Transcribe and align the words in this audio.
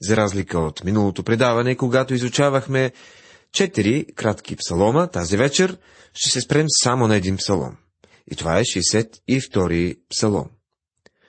За 0.00 0.16
разлика 0.16 0.58
от 0.58 0.84
миналото 0.84 1.22
предаване, 1.22 1.76
когато 1.76 2.14
изучавахме 2.14 2.92
четири 3.52 4.06
кратки 4.14 4.56
псалома, 4.56 5.06
тази 5.06 5.36
вечер 5.36 5.78
ще 6.14 6.30
се 6.30 6.40
спрем 6.40 6.66
само 6.82 7.08
на 7.08 7.16
един 7.16 7.36
псалом. 7.36 7.76
И 8.30 8.36
това 8.36 8.58
е 8.58 8.62
62-и 8.62 10.00
псалом. 10.08 10.50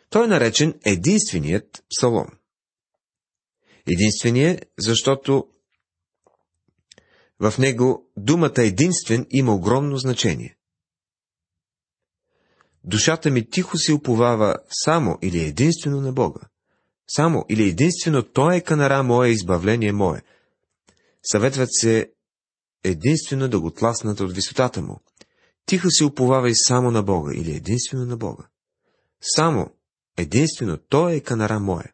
Той 0.09 0.25
е 0.25 0.27
наречен 0.27 0.79
единственият 0.85 1.83
псалом. 1.89 2.27
Единственият, 3.87 4.65
защото 4.77 5.47
в 7.39 7.53
него 7.59 8.09
думата 8.17 8.53
единствен 8.57 9.25
има 9.29 9.55
огромно 9.55 9.97
значение. 9.97 10.57
Душата 12.83 13.31
ми 13.31 13.49
тихо 13.49 13.77
се 13.77 13.93
уповава 13.93 14.55
само 14.69 15.17
или 15.21 15.43
единствено 15.43 16.01
на 16.01 16.13
Бога. 16.13 16.41
Само 17.09 17.45
или 17.49 17.69
единствено 17.69 18.23
Той 18.23 18.55
е 18.55 18.61
канара 18.61 19.03
мое, 19.03 19.29
избавление 19.29 19.91
мое. 19.91 20.21
Съветват 21.23 21.69
се 21.71 22.11
единствено 22.83 23.47
да 23.47 23.59
го 23.59 23.71
тласнат 23.71 24.19
от 24.19 24.33
висотата 24.33 24.81
му. 24.81 24.99
Тихо 25.65 25.91
се 25.91 26.05
уповавай 26.05 26.51
само 26.55 26.91
на 26.91 27.03
Бога 27.03 27.33
или 27.35 27.55
единствено 27.55 28.05
на 28.05 28.17
Бога. 28.17 28.43
Само, 29.21 29.69
единствено 30.17 30.77
Той 30.77 31.13
е 31.13 31.19
канара 31.19 31.59
мое. 31.59 31.93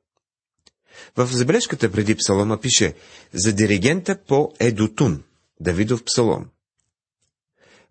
В 1.16 1.28
забележката 1.28 1.92
преди 1.92 2.16
псалома 2.16 2.60
пише 2.60 2.96
за 3.34 3.54
диригента 3.54 4.24
по 4.28 4.54
Едотун, 4.60 5.24
Давидов 5.60 6.04
псалом. 6.04 6.50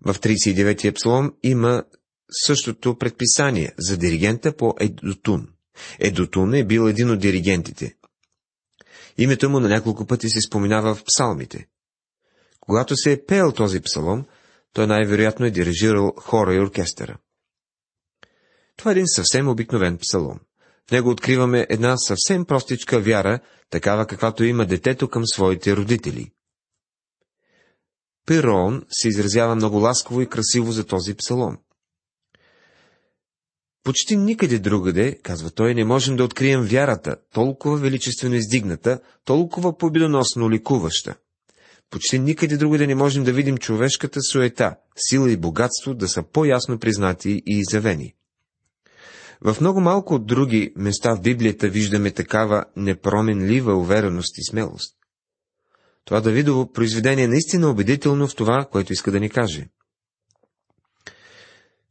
В 0.06 0.14
39-я 0.14 0.92
псалом 0.92 1.34
има 1.42 1.84
същото 2.30 2.98
предписание 2.98 3.74
за 3.78 3.96
диригента 3.96 4.56
по 4.56 4.74
Едотун. 4.80 5.48
Едотун 5.98 6.54
е 6.54 6.64
бил 6.64 6.88
един 6.88 7.10
от 7.10 7.20
диригентите. 7.20 7.96
Името 9.18 9.50
му 9.50 9.60
на 9.60 9.68
няколко 9.68 10.06
пъти 10.06 10.28
се 10.28 10.40
споменава 10.40 10.94
в 10.94 11.04
псалмите. 11.04 11.66
Когато 12.60 12.96
се 12.96 13.12
е 13.12 13.24
пеел 13.26 13.52
този 13.52 13.80
псалом, 13.80 14.24
той 14.72 14.86
най-вероятно 14.86 15.46
е 15.46 15.50
дирижирал 15.50 16.12
хора 16.16 16.54
и 16.54 16.60
оркестъра. 16.60 17.18
Това 18.76 18.90
е 18.90 18.92
един 18.92 19.06
съвсем 19.06 19.48
обикновен 19.48 19.98
псалом. 19.98 20.40
В 20.88 20.90
него 20.90 21.10
откриваме 21.10 21.66
една 21.70 21.96
съвсем 21.96 22.44
простичка 22.44 23.00
вяра, 23.00 23.40
такава 23.70 24.06
каквато 24.06 24.44
има 24.44 24.66
детето 24.66 25.08
към 25.08 25.26
своите 25.26 25.76
родители. 25.76 26.32
Пирон 28.26 28.86
се 28.90 29.08
изразява 29.08 29.54
много 29.54 29.76
ласково 29.76 30.20
и 30.20 30.28
красиво 30.28 30.72
за 30.72 30.86
този 30.86 31.14
псалом. 31.14 31.58
Почти 33.84 34.16
никъде 34.16 34.58
другаде, 34.58 35.18
казва 35.22 35.50
той, 35.50 35.74
не 35.74 35.84
можем 35.84 36.16
да 36.16 36.24
открием 36.24 36.62
вярата, 36.62 37.16
толкова 37.32 37.76
величествено 37.76 38.34
издигната, 38.34 39.00
толкова 39.24 39.78
победоносно 39.78 40.50
ликуваща. 40.50 41.14
Почти 41.90 42.18
никъде 42.18 42.56
другаде 42.56 42.86
не 42.86 42.94
можем 42.94 43.24
да 43.24 43.32
видим 43.32 43.58
човешката 43.58 44.20
суета, 44.22 44.76
сила 44.96 45.30
и 45.30 45.36
богатство 45.36 45.94
да 45.94 46.08
са 46.08 46.22
по-ясно 46.22 46.78
признати 46.78 47.30
и 47.30 47.58
изявени. 47.58 48.14
В 49.40 49.56
много 49.60 49.80
малко 49.80 50.14
от 50.14 50.26
други 50.26 50.72
места 50.76 51.14
в 51.14 51.20
Библията 51.20 51.68
виждаме 51.68 52.10
такава 52.10 52.64
непроменлива 52.76 53.74
увереност 53.74 54.38
и 54.38 54.44
смелост. 54.44 54.96
Това 56.04 56.20
Давидово 56.20 56.72
произведение 56.72 57.28
наистина 57.28 57.70
убедително 57.70 58.28
в 58.28 58.34
това, 58.34 58.68
което 58.72 58.92
иска 58.92 59.10
да 59.10 59.20
ни 59.20 59.30
каже. 59.30 59.68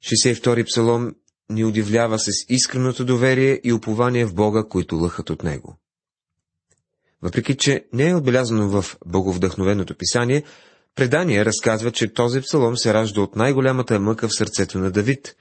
62-и 0.04 0.64
псалом 0.64 1.16
ни 1.52 1.66
удивлява 1.66 2.20
с 2.20 2.32
искреното 2.50 3.06
доверие 3.06 3.62
и 3.64 3.74
упование 3.74 4.26
в 4.26 4.34
Бога, 4.34 4.64
които 4.70 4.96
лъхат 4.96 5.30
от 5.30 5.44
Него. 5.44 5.78
Въпреки, 7.22 7.58
че 7.58 7.86
не 7.94 8.10
е 8.10 8.16
отбелязано 8.16 8.82
в 8.82 8.98
боговдъхновеното 9.06 9.96
писание, 9.96 10.44
предание 10.96 11.46
разказва, 11.46 11.92
че 11.92 12.14
този 12.14 12.42
псалом 12.42 12.78
се 12.78 12.94
ражда 12.94 13.22
от 13.22 13.36
най-голямата 13.36 14.00
мъка 14.00 14.28
в 14.28 14.36
сърцето 14.36 14.80
на 14.80 14.92
Давид, 14.92 15.36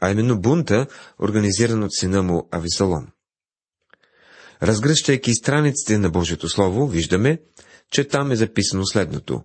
а 0.00 0.10
именно 0.10 0.40
бунта, 0.40 0.86
организиран 1.18 1.82
от 1.82 1.94
сина 1.94 2.22
му 2.22 2.48
Ависалом. 2.50 3.06
Разгръщайки 4.62 5.34
страниците 5.34 5.98
на 5.98 6.10
Божието 6.10 6.48
Слово, 6.48 6.86
виждаме, 6.86 7.38
че 7.90 8.08
там 8.08 8.32
е 8.32 8.36
записано 8.36 8.86
следното. 8.86 9.42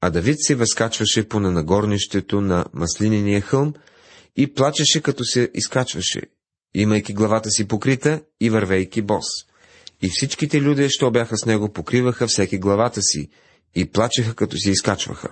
А 0.00 0.10
Давид 0.10 0.36
се 0.40 0.54
възкачваше 0.54 1.28
по 1.28 1.40
нагорнището 1.40 2.40
на 2.40 2.64
маслинения 2.72 3.40
хълм 3.40 3.74
и 4.38 4.54
плачеше, 4.54 5.00
като 5.00 5.24
се 5.24 5.50
изкачваше, 5.54 6.20
имайки 6.74 7.12
главата 7.12 7.50
си 7.50 7.68
покрита 7.68 8.22
и 8.40 8.50
вървейки 8.50 9.02
бос. 9.02 9.24
И 10.02 10.08
всичките 10.12 10.60
люди, 10.60 10.88
що 10.90 11.10
бяха 11.10 11.38
с 11.38 11.46
него, 11.46 11.72
покриваха 11.72 12.26
всеки 12.26 12.58
главата 12.58 13.02
си 13.02 13.28
и 13.74 13.84
плачеха, 13.84 14.34
като 14.34 14.56
се 14.56 14.70
изкачваха. 14.70 15.28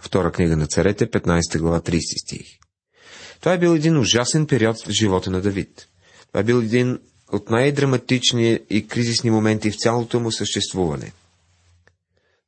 Втора 0.00 0.32
книга 0.32 0.56
на 0.56 0.66
царете, 0.66 1.10
15 1.10 1.58
глава, 1.58 1.80
30 1.80 2.00
стих. 2.22 2.46
Това 3.40 3.52
е 3.52 3.58
бил 3.58 3.70
един 3.70 3.98
ужасен 3.98 4.46
период 4.46 4.86
в 4.86 4.90
живота 4.90 5.30
на 5.30 5.40
Давид. 5.40 5.88
Това 6.28 6.40
е 6.40 6.44
бил 6.44 6.56
един 6.56 6.98
от 7.32 7.50
най-драматични 7.50 8.60
и 8.70 8.86
кризисни 8.86 9.30
моменти 9.30 9.70
в 9.70 9.76
цялото 9.76 10.20
му 10.20 10.32
съществуване. 10.32 11.12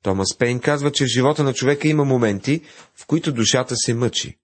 Томас 0.02 0.36
Пейн 0.38 0.60
казва, 0.60 0.92
че 0.92 1.04
в 1.04 1.08
живота 1.08 1.42
на 1.44 1.54
човека 1.54 1.88
има 1.88 2.04
моменти, 2.04 2.60
в 2.96 3.06
които 3.06 3.32
душата 3.32 3.76
се 3.76 3.94
мъчи. 3.94 4.39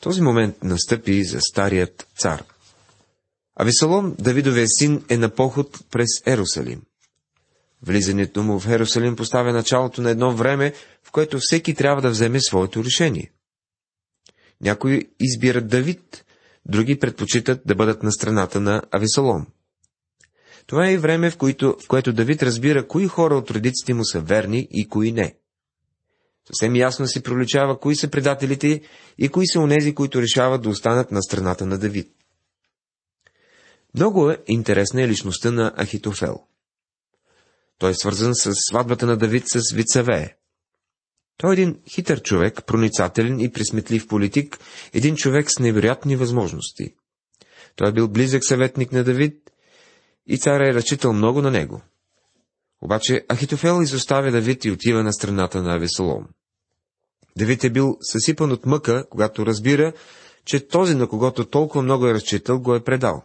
Този 0.00 0.22
момент 0.22 0.62
настъпи 0.62 1.24
за 1.24 1.40
старият 1.40 2.06
цар. 2.16 2.44
Авесалом, 3.56 4.14
Давидовия 4.18 4.66
син, 4.68 5.04
е 5.08 5.16
на 5.16 5.28
поход 5.28 5.78
през 5.90 6.08
Ерусалим. 6.26 6.82
Влизането 7.82 8.42
му 8.42 8.60
в 8.60 8.68
Ерусалим 8.68 9.16
поставя 9.16 9.52
началото 9.52 10.02
на 10.02 10.10
едно 10.10 10.36
време, 10.36 10.72
в 11.04 11.10
което 11.10 11.38
всеки 11.40 11.74
трябва 11.74 12.02
да 12.02 12.10
вземе 12.10 12.40
своето 12.40 12.84
решение. 12.84 13.32
Някои 14.60 15.10
избират 15.20 15.68
Давид, 15.68 16.24
други 16.66 16.98
предпочитат 16.98 17.60
да 17.66 17.74
бъдат 17.74 18.02
на 18.02 18.12
страната 18.12 18.60
на 18.60 18.82
Авесалом. 18.90 19.46
Това 20.66 20.88
е 20.88 20.92
и 20.92 20.98
време, 20.98 21.30
в, 21.30 21.36
което, 21.36 21.76
в 21.84 21.88
което 21.88 22.12
Давид 22.12 22.42
разбира 22.42 22.88
кои 22.88 23.06
хора 23.06 23.36
от 23.36 23.50
родиците 23.50 23.94
му 23.94 24.04
са 24.04 24.20
верни 24.20 24.68
и 24.70 24.88
кои 24.88 25.12
не. 25.12 25.39
Съвсем 26.52 26.76
ясно 26.76 27.06
си 27.06 27.22
проличава 27.22 27.80
кои 27.80 27.96
са 27.96 28.08
предателите 28.08 28.80
и 29.18 29.28
кои 29.28 29.46
са 29.46 29.60
онези, 29.60 29.94
които 29.94 30.22
решават 30.22 30.62
да 30.62 30.68
останат 30.68 31.10
на 31.10 31.22
страната 31.22 31.66
на 31.66 31.78
Давид. 31.78 32.12
Много 33.94 34.30
е 34.30 34.38
интересна 34.46 35.02
е 35.02 35.08
личността 35.08 35.50
на 35.50 35.74
Ахитофел. 35.78 36.36
Той 37.78 37.90
е 37.90 37.94
свързан 37.94 38.34
с 38.34 38.52
сватбата 38.70 39.06
на 39.06 39.16
Давид 39.16 39.48
с 39.48 39.72
Вицавее. 39.74 40.36
Той 41.36 41.50
е 41.50 41.52
един 41.52 41.80
хитър 41.94 42.22
човек, 42.22 42.66
проницателен 42.66 43.40
и 43.40 43.52
присметлив 43.52 44.08
политик, 44.08 44.58
един 44.92 45.16
човек 45.16 45.46
с 45.50 45.58
невероятни 45.58 46.16
възможности. 46.16 46.94
Той 47.76 47.88
е 47.88 47.92
бил 47.92 48.08
близък 48.08 48.44
съветник 48.44 48.92
на 48.92 49.04
Давид 49.04 49.50
и 50.26 50.38
царя 50.38 50.70
е 50.70 50.74
разчитал 50.74 51.12
много 51.12 51.42
на 51.42 51.50
него. 51.50 51.82
Обаче 52.82 53.24
Ахитофел 53.32 53.82
изоставя 53.82 54.30
Давид 54.30 54.64
и 54.64 54.70
отива 54.70 55.02
на 55.02 55.12
страната 55.12 55.62
на 55.62 55.74
Авесолом. 55.74 56.26
Давид 57.40 57.64
е 57.64 57.70
бил 57.70 57.98
съсипан 58.00 58.52
от 58.52 58.66
мъка, 58.66 59.04
когато 59.10 59.46
разбира, 59.46 59.92
че 60.44 60.68
този, 60.68 60.94
на 60.94 61.08
когото 61.08 61.44
толкова 61.44 61.82
много 61.82 62.06
е 62.06 62.14
разчитал, 62.14 62.60
го 62.60 62.74
е 62.74 62.84
предал. 62.84 63.24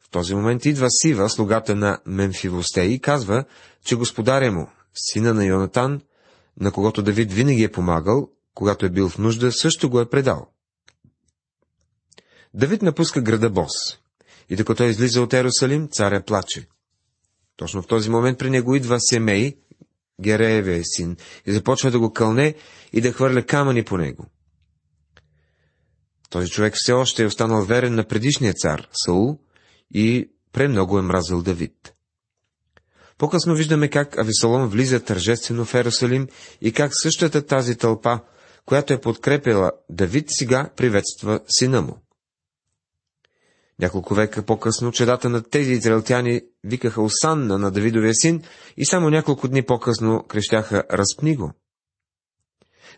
В 0.00 0.10
този 0.10 0.34
момент 0.34 0.64
идва 0.64 0.86
Сива, 0.90 1.30
слугата 1.30 1.76
на 1.76 1.98
Мемфивосте, 2.06 2.80
и 2.80 3.00
казва, 3.00 3.44
че 3.84 3.96
господаря 3.96 4.52
му, 4.52 4.68
сина 4.94 5.34
на 5.34 5.44
Йонатан, 5.44 6.00
на 6.60 6.72
когото 6.72 7.02
Давид 7.02 7.32
винаги 7.32 7.64
е 7.64 7.72
помагал, 7.72 8.30
когато 8.54 8.86
е 8.86 8.90
бил 8.90 9.08
в 9.08 9.18
нужда, 9.18 9.52
също 9.52 9.90
го 9.90 10.00
е 10.00 10.10
предал. 10.10 10.46
Давид 12.54 12.82
напуска 12.82 13.20
града 13.20 13.50
Бос, 13.50 13.98
и 14.50 14.56
докато 14.56 14.84
излиза 14.84 15.22
от 15.22 15.34
Ерусалим, 15.34 15.88
царя 15.88 16.22
плаче. 16.22 16.68
Точно 17.56 17.82
в 17.82 17.86
този 17.86 18.10
момент 18.10 18.38
при 18.38 18.50
него 18.50 18.74
идва 18.74 19.00
Семей, 19.00 19.56
Гереевия 20.20 20.82
син, 20.84 21.16
и 21.46 21.52
започва 21.52 21.90
да 21.90 21.98
го 21.98 22.12
кълне 22.12 22.54
и 22.92 23.00
да 23.00 23.12
хвърля 23.12 23.42
камъни 23.42 23.84
по 23.84 23.98
него. 23.98 24.26
Този 26.30 26.50
човек 26.50 26.74
все 26.76 26.92
още 26.92 27.22
е 27.22 27.26
останал 27.26 27.64
верен 27.64 27.94
на 27.94 28.04
предишния 28.04 28.54
цар, 28.54 28.88
Саул, 28.92 29.38
и 29.94 30.30
премного 30.52 30.98
е 30.98 31.02
мразил 31.02 31.42
Давид. 31.42 31.94
По-късно 33.18 33.54
виждаме 33.54 33.88
как 33.88 34.18
Авесалом 34.18 34.68
влиза 34.68 35.00
тържествено 35.00 35.64
в 35.64 35.74
Ерусалим 35.74 36.28
и 36.60 36.72
как 36.72 36.90
същата 37.02 37.46
тази 37.46 37.76
тълпа, 37.76 38.20
която 38.66 38.92
е 38.92 39.00
подкрепила 39.00 39.70
Давид, 39.90 40.26
сега 40.28 40.70
приветства 40.76 41.40
сина 41.48 41.82
му. 41.82 41.98
Няколко 43.80 44.14
века 44.14 44.42
по-късно 44.42 44.92
чедата 44.92 45.28
на 45.28 45.42
тези 45.42 45.72
израелтяни 45.72 46.40
викаха 46.64 47.02
Осанна 47.02 47.58
на 47.58 47.70
Давидовия 47.70 48.14
син 48.14 48.42
и 48.76 48.86
само 48.86 49.10
няколко 49.10 49.48
дни 49.48 49.62
по-късно 49.62 50.24
крещяха 50.28 50.84
Разпни 50.92 51.36
го. 51.36 51.52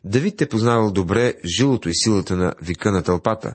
Давид 0.05 0.41
е 0.41 0.49
познавал 0.49 0.91
добре 0.91 1.35
жилото 1.45 1.89
и 1.89 1.95
силата 1.95 2.37
на 2.37 2.55
вика 2.63 2.93
на 2.93 3.03
тълпата. 3.03 3.55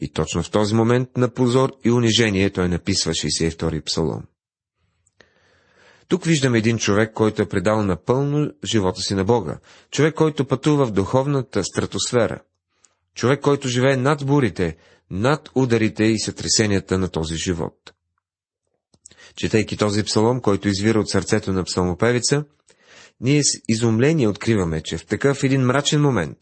И 0.00 0.12
точно 0.12 0.42
в 0.42 0.50
този 0.50 0.74
момент 0.74 1.16
на 1.16 1.28
позор 1.28 1.72
и 1.84 1.90
унижение 1.90 2.50
той 2.50 2.68
написва 2.68 3.12
62-и 3.12 3.80
псалом. 3.80 4.22
Тук 6.08 6.24
виждаме 6.24 6.58
един 6.58 6.78
човек, 6.78 7.12
който 7.14 7.42
е 7.42 7.48
предал 7.48 7.82
напълно 7.82 8.50
живота 8.64 9.00
си 9.00 9.14
на 9.14 9.24
Бога. 9.24 9.58
Човек, 9.90 10.14
който 10.14 10.44
пътува 10.44 10.86
в 10.86 10.92
духовната 10.92 11.64
стратосфера. 11.64 12.40
Човек, 13.18 13.40
който 13.40 13.68
живее 13.68 13.96
над 13.96 14.26
бурите, 14.26 14.76
над 15.10 15.50
ударите 15.54 16.04
и 16.04 16.18
сътресенията 16.18 16.98
на 16.98 17.08
този 17.08 17.36
живот. 17.36 17.74
Четейки 19.36 19.76
този 19.76 20.02
псалом, 20.02 20.40
който 20.40 20.68
извира 20.68 21.00
от 21.00 21.10
сърцето 21.10 21.52
на 21.52 21.64
псалмопевица, 21.64 22.44
ние 23.20 23.42
с 23.42 23.46
изумление 23.68 24.28
откриваме, 24.28 24.80
че 24.82 24.98
в 24.98 25.06
такъв 25.06 25.44
един 25.44 25.60
мрачен 25.60 26.00
момент, 26.00 26.38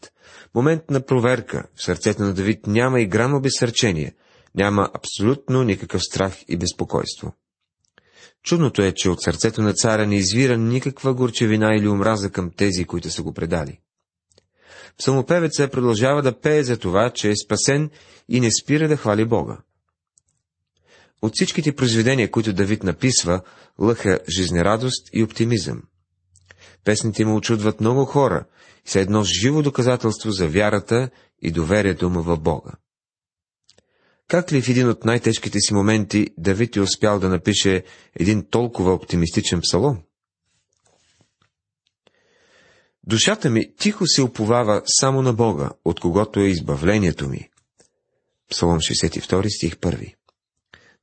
момент 0.55 0.89
на 0.89 1.05
проверка, 1.05 1.67
в 1.75 1.83
сърцето 1.83 2.23
на 2.23 2.33
Давид 2.33 2.67
няма 2.67 3.01
и 3.01 3.07
грам 3.07 3.33
обесърчение, 3.33 4.15
няма 4.55 4.89
абсолютно 4.93 5.63
никакъв 5.63 6.01
страх 6.03 6.35
и 6.47 6.57
безпокойство. 6.57 7.33
Чудното 8.43 8.81
е, 8.81 8.93
че 8.95 9.09
от 9.09 9.21
сърцето 9.21 9.61
на 9.61 9.73
царя 9.73 10.07
не 10.07 10.15
извира 10.15 10.57
никаква 10.57 11.13
горчевина 11.13 11.75
или 11.75 11.87
омраза 11.87 12.29
към 12.29 12.51
тези, 12.57 12.85
които 12.85 13.09
са 13.09 13.23
го 13.23 13.33
предали. 13.33 13.79
Псалмопевеца 14.97 15.67
продължава 15.67 16.21
да 16.21 16.39
пее 16.39 16.63
за 16.63 16.77
това, 16.77 17.09
че 17.09 17.29
е 17.29 17.35
спасен 17.45 17.89
и 18.29 18.39
не 18.39 18.49
спира 18.51 18.87
да 18.87 18.97
хвали 18.97 19.25
Бога. 19.25 19.57
От 21.21 21.31
всичките 21.35 21.75
произведения, 21.75 22.31
които 22.31 22.53
Давид 22.53 22.83
написва, 22.83 23.41
лъха 23.79 24.19
жизнерадост 24.29 25.09
и 25.13 25.23
оптимизъм. 25.23 25.81
Песните 26.85 27.25
му 27.25 27.35
очудват 27.35 27.79
много 27.79 28.05
хора 28.05 28.45
и 28.85 28.89
са 28.89 28.99
едно 28.99 29.23
живо 29.23 29.61
доказателство 29.61 30.31
за 30.31 30.47
вярата 30.47 31.09
и 31.41 31.51
доверието 31.51 32.09
му 32.09 32.21
в 32.21 32.39
Бога. 32.39 32.71
Как 34.27 34.51
ли 34.51 34.61
в 34.61 34.69
един 34.69 34.89
от 34.89 35.05
най-тежките 35.05 35.59
си 35.59 35.73
моменти 35.73 36.29
Давид 36.37 36.75
е 36.75 36.81
успял 36.81 37.19
да 37.19 37.29
напише 37.29 37.83
един 38.15 38.45
толкова 38.49 38.93
оптимистичен 38.93 39.61
псалом? 39.61 39.97
Душата 43.07 43.49
ми 43.49 43.75
тихо 43.75 44.07
се 44.07 44.21
уповава 44.21 44.81
само 44.85 45.21
на 45.21 45.33
Бога, 45.33 45.69
от 45.85 45.99
когото 45.99 46.39
е 46.39 46.47
избавлението 46.47 47.29
ми. 47.29 47.49
Псалом 48.49 48.79
62, 48.79 49.55
стих 49.57 49.75
1 49.75 50.13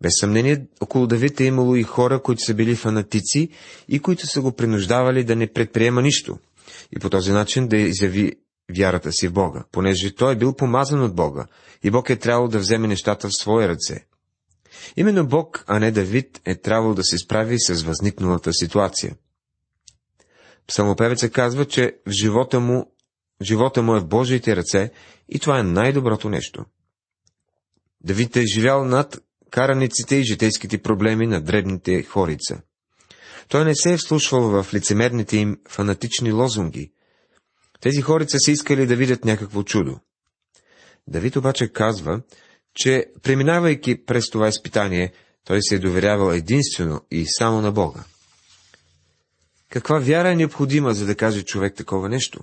Без 0.00 0.12
съмнение, 0.20 0.66
около 0.80 1.06
Давид 1.06 1.40
е 1.40 1.44
имало 1.44 1.76
и 1.76 1.82
хора, 1.82 2.22
които 2.22 2.42
са 2.42 2.54
били 2.54 2.76
фанатици 2.76 3.48
и 3.88 3.98
които 3.98 4.26
са 4.26 4.40
го 4.40 4.52
принуждавали 4.52 5.24
да 5.24 5.36
не 5.36 5.52
предприема 5.52 6.02
нищо 6.02 6.38
и 6.96 6.98
по 6.98 7.10
този 7.10 7.32
начин 7.32 7.68
да 7.68 7.76
изяви 7.76 8.32
вярата 8.76 9.12
си 9.12 9.28
в 9.28 9.32
Бога, 9.32 9.64
понеже 9.72 10.14
той 10.14 10.32
е 10.32 10.36
бил 10.36 10.56
помазан 10.56 11.02
от 11.02 11.14
Бога 11.14 11.46
и 11.84 11.90
Бог 11.90 12.10
е 12.10 12.16
трябвало 12.16 12.48
да 12.48 12.58
вземе 12.58 12.88
нещата 12.88 13.28
в 13.28 13.36
свои 13.36 13.68
ръце. 13.68 14.06
Именно 14.96 15.26
Бог, 15.26 15.64
а 15.66 15.78
не 15.78 15.90
Давид, 15.90 16.40
е 16.44 16.54
трябвало 16.54 16.94
да 16.94 17.04
се 17.04 17.18
справи 17.18 17.60
с 17.60 17.82
възникналата 17.82 18.52
ситуация. 18.52 19.14
Псалмопевеца 20.66 21.30
казва, 21.30 21.64
че 21.64 21.96
в 22.06 22.10
живота 22.10 22.60
му, 22.60 22.92
живота 23.42 23.82
му 23.82 23.96
е 23.96 24.00
в 24.00 24.06
Божиите 24.06 24.56
ръце 24.56 24.90
и 25.28 25.38
това 25.38 25.58
е 25.58 25.62
най-доброто 25.62 26.28
нещо. 26.28 26.64
Давид 28.00 28.36
е 28.36 28.46
живял 28.54 28.84
над 28.84 29.18
караниците 29.50 30.16
и 30.16 30.24
житейските 30.24 30.78
проблеми 30.78 31.26
на 31.26 31.40
дребните 31.40 32.02
хорица. 32.02 32.60
Той 33.48 33.64
не 33.64 33.74
се 33.74 33.92
е 33.92 33.96
вслушвал 33.96 34.62
в 34.62 34.74
лицемерните 34.74 35.36
им 35.36 35.56
фанатични 35.68 36.32
лозунги. 36.32 36.92
Тези 37.80 38.02
хорица 38.02 38.38
са 38.38 38.50
искали 38.50 38.86
да 38.86 38.96
видят 38.96 39.24
някакво 39.24 39.62
чудо. 39.62 40.00
Давид 41.06 41.36
обаче 41.36 41.68
казва, 41.68 42.20
че 42.74 43.06
преминавайки 43.22 44.04
през 44.04 44.30
това 44.30 44.48
изпитание, 44.48 45.12
той 45.44 45.62
се 45.62 45.74
е 45.74 45.78
доверявал 45.78 46.32
единствено 46.32 47.00
и 47.10 47.26
само 47.26 47.60
на 47.60 47.72
Бога. 47.72 48.04
Каква 49.74 49.98
вяра 49.98 50.30
е 50.30 50.36
необходима, 50.36 50.94
за 50.94 51.06
да 51.06 51.14
каже 51.14 51.42
човек 51.42 51.74
такова 51.74 52.08
нещо? 52.08 52.40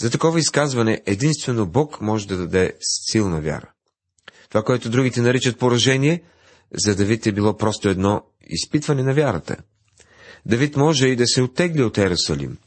За 0.00 0.10
такова 0.10 0.38
изказване 0.38 1.02
единствено 1.06 1.66
Бог 1.66 2.00
може 2.00 2.28
да 2.28 2.36
даде 2.36 2.76
силна 2.80 3.40
вяра. 3.40 3.72
Това, 4.48 4.64
което 4.64 4.90
другите 4.90 5.20
наричат 5.20 5.58
поражение, 5.58 6.22
за 6.74 6.96
Давид 6.96 7.26
е 7.26 7.32
било 7.32 7.56
просто 7.56 7.88
едно 7.88 8.22
изпитване 8.40 9.02
на 9.02 9.14
вярата. 9.14 9.56
Давид 10.46 10.76
може 10.76 11.08
и 11.08 11.16
да 11.16 11.26
се 11.26 11.42
оттегли 11.42 11.82
от 11.82 11.98
Ерусалим. 11.98 12.58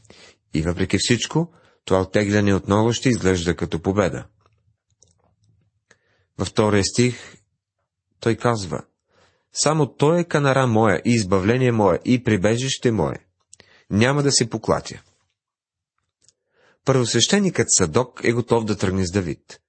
И 0.53 0.61
въпреки 0.61 0.97
всичко, 0.99 1.53
това 1.85 2.01
оттегляне 2.01 2.53
отново 2.53 2.93
ще 2.93 3.09
изглежда 3.09 3.55
като 3.55 3.81
победа. 3.81 4.25
Във 6.37 6.47
втория 6.47 6.83
стих 6.83 7.37
той 8.19 8.35
казва, 8.35 8.81
Само 9.53 9.93
Той 9.93 10.19
е 10.19 10.23
канара 10.23 10.67
моя 10.67 11.01
и 11.05 11.11
избавление 11.11 11.71
мое 11.71 11.99
и 12.05 12.23
прибежище 12.23 12.91
мое 12.91 13.24
няма 13.89 14.23
да 14.23 14.31
се 14.31 14.49
поклатя. 14.49 15.01
Първосвещеникът 16.85 17.67
Садок 17.69 18.21
е 18.23 18.31
готов 18.31 18.65
да 18.65 18.77
тръгне 18.77 19.07
с 19.07 19.11
Давид. 19.11 19.59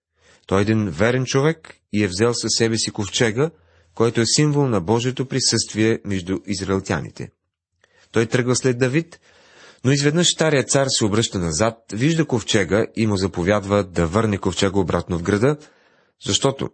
Той 0.47 0.59
е 0.59 0.63
един 0.63 0.91
верен 0.91 1.25
човек 1.25 1.75
и 1.93 2.05
е 2.05 2.09
взел 2.09 2.35
със 2.35 2.51
себе 2.57 2.79
си 2.79 2.91
ковчега, 2.91 3.51
който 3.95 4.21
е 4.21 4.27
символ 4.27 4.69
на 4.69 4.81
Божието 4.81 5.27
присъствие 5.27 6.01
между 6.05 6.39
израелтяните. 6.47 7.31
Той 8.13 8.27
тръгва 8.27 8.57
след 8.57 8.79
Давид, 8.79 9.21
но 9.85 9.93
изведнъж 9.93 10.27
стария 10.27 10.65
цар 10.65 10.87
се 10.89 11.05
обръща 11.05 11.39
назад, 11.39 11.79
вижда 11.93 12.27
ковчега 12.27 12.87
и 12.97 13.07
му 13.07 13.17
заповядва 13.17 13.85
да 13.85 14.07
върне 14.07 14.39
ковчега 14.39 14.79
обратно 14.79 15.19
в 15.19 15.23
града, 15.23 15.57
защото 16.27 16.71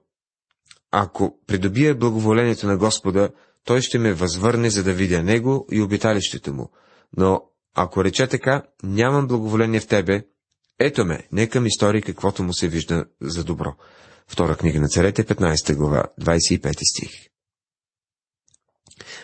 ако 0.91 1.39
придобие 1.47 1.95
благоволението 1.95 2.67
на 2.67 2.77
Господа, 2.77 3.29
той 3.65 3.83
ще 3.83 3.99
ме 3.99 4.13
възвърне, 4.13 4.71
за 4.71 4.85
да 4.85 4.93
видя 4.93 5.23
него 5.23 5.67
и 5.73 5.83
обиталището 5.83 6.55
му, 6.55 6.71
но 7.17 7.43
ако 7.75 8.05
рече 8.05 8.27
така, 8.27 8.63
нямам 8.83 9.27
благоволение 9.27 9.81
в 9.81 9.87
тебе, 9.87 10.25
ето 10.79 11.05
ме, 11.05 11.29
нека 11.33 11.61
ми 11.61 11.71
стори 11.71 12.03
каквото 12.03 12.43
му 12.43 12.53
се 12.53 12.69
вижда 12.69 13.05
за 13.21 13.45
добро. 13.45 13.75
Втора 14.29 14.57
книга 14.57 14.81
на 14.81 14.89
царете, 14.89 15.25
15 15.25 15.77
глава, 15.77 16.05
25 16.21 16.73
стих. 16.91 17.11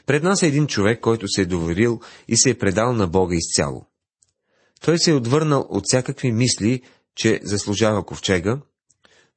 Пред 0.06 0.22
нас 0.22 0.42
е 0.42 0.46
един 0.46 0.66
човек, 0.66 1.00
който 1.00 1.28
се 1.28 1.42
е 1.42 1.46
доверил 1.46 2.00
и 2.28 2.36
се 2.36 2.50
е 2.50 2.58
предал 2.58 2.92
на 2.92 3.06
Бога 3.06 3.36
изцяло. 3.36 3.86
Той 4.80 4.98
се 4.98 5.10
е 5.10 5.14
отвърнал 5.14 5.66
от 5.70 5.84
всякакви 5.86 6.32
мисли, 6.32 6.82
че 7.14 7.40
заслужава 7.42 8.06
ковчега, 8.06 8.60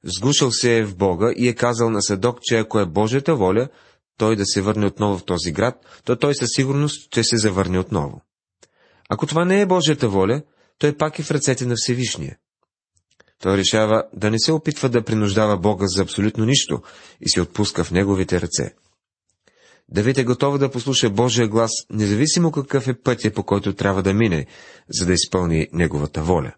сгушал 0.04 0.50
се 0.50 0.78
е 0.78 0.84
в 0.84 0.96
Бога 0.96 1.32
и 1.36 1.48
е 1.48 1.54
казал 1.54 1.90
на 1.90 2.02
Садок, 2.02 2.38
че 2.42 2.58
ако 2.58 2.80
е 2.80 2.86
Божията 2.86 3.34
воля, 3.34 3.68
той 4.16 4.36
да 4.36 4.46
се 4.46 4.62
върне 4.62 4.86
отново 4.86 5.18
в 5.18 5.24
този 5.24 5.52
град, 5.52 5.74
то 6.04 6.16
той 6.16 6.34
със 6.34 6.48
сигурност 6.56 7.06
ще 7.06 7.24
се 7.24 7.36
завърне 7.36 7.78
отново. 7.78 8.20
Ако 9.08 9.26
това 9.26 9.44
не 9.44 9.60
е 9.60 9.66
Божията 9.66 10.08
воля, 10.08 10.42
той 10.78 10.96
пак 10.96 11.18
е 11.18 11.22
в 11.22 11.30
ръцете 11.30 11.66
на 11.66 11.74
Всевишния. 11.76 12.36
Той 13.42 13.56
решава 13.56 14.04
да 14.12 14.30
не 14.30 14.38
се 14.38 14.52
опитва 14.52 14.88
да 14.88 15.04
принуждава 15.04 15.56
Бога 15.56 15.86
за 15.86 16.02
абсолютно 16.02 16.44
нищо 16.44 16.82
и 17.20 17.30
се 17.30 17.40
отпуска 17.40 17.84
в 17.84 17.90
неговите 17.90 18.40
ръце. 18.40 18.74
Давид 19.88 20.18
е 20.18 20.24
готов 20.24 20.58
да 20.58 20.70
послуша 20.70 21.10
Божия 21.10 21.48
глас, 21.48 21.70
независимо 21.90 22.52
какъв 22.52 22.88
е 22.88 23.00
пътя, 23.00 23.32
по 23.32 23.42
който 23.42 23.74
трябва 23.74 24.02
да 24.02 24.14
мине, 24.14 24.46
за 24.88 25.06
да 25.06 25.12
изпълни 25.12 25.68
неговата 25.72 26.22
воля. 26.22 26.52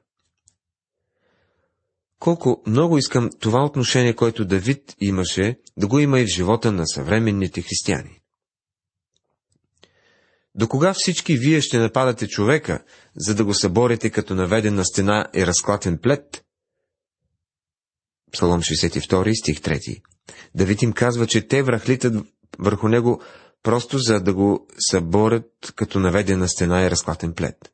Колко 2.18 2.62
много 2.66 2.98
искам 2.98 3.30
това 3.40 3.64
отношение, 3.64 4.14
което 4.14 4.44
Давид 4.44 4.94
имаше, 5.00 5.58
да 5.76 5.86
го 5.86 5.98
има 5.98 6.20
и 6.20 6.24
в 6.24 6.28
живота 6.28 6.72
на 6.72 6.86
съвременните 6.86 7.62
християни. 7.62 8.20
До 10.54 10.68
кога 10.68 10.94
всички 10.94 11.36
вие 11.36 11.60
ще 11.60 11.78
нападате 11.78 12.28
човека, 12.28 12.84
за 13.16 13.34
да 13.34 13.44
го 13.44 13.54
съборите 13.54 14.10
като 14.10 14.34
наведен 14.34 14.74
на 14.74 14.84
стена 14.84 15.26
и 15.34 15.46
разклатен 15.46 15.98
плет? 15.98 16.44
Псалом 18.32 18.60
62, 18.60 19.40
стих 19.40 19.60
3. 19.60 20.02
Давид 20.54 20.82
им 20.82 20.92
казва, 20.92 21.26
че 21.26 21.48
те 21.48 21.62
врахлитат 21.62 22.26
върху 22.58 22.88
него 22.88 23.22
просто 23.62 23.98
за 23.98 24.20
да 24.20 24.34
го 24.34 24.66
съборят 24.90 25.72
като 25.76 26.00
наведен 26.00 26.38
на 26.38 26.48
стена 26.48 26.82
и 26.82 26.90
разклатен 26.90 27.34
плет. 27.34 27.72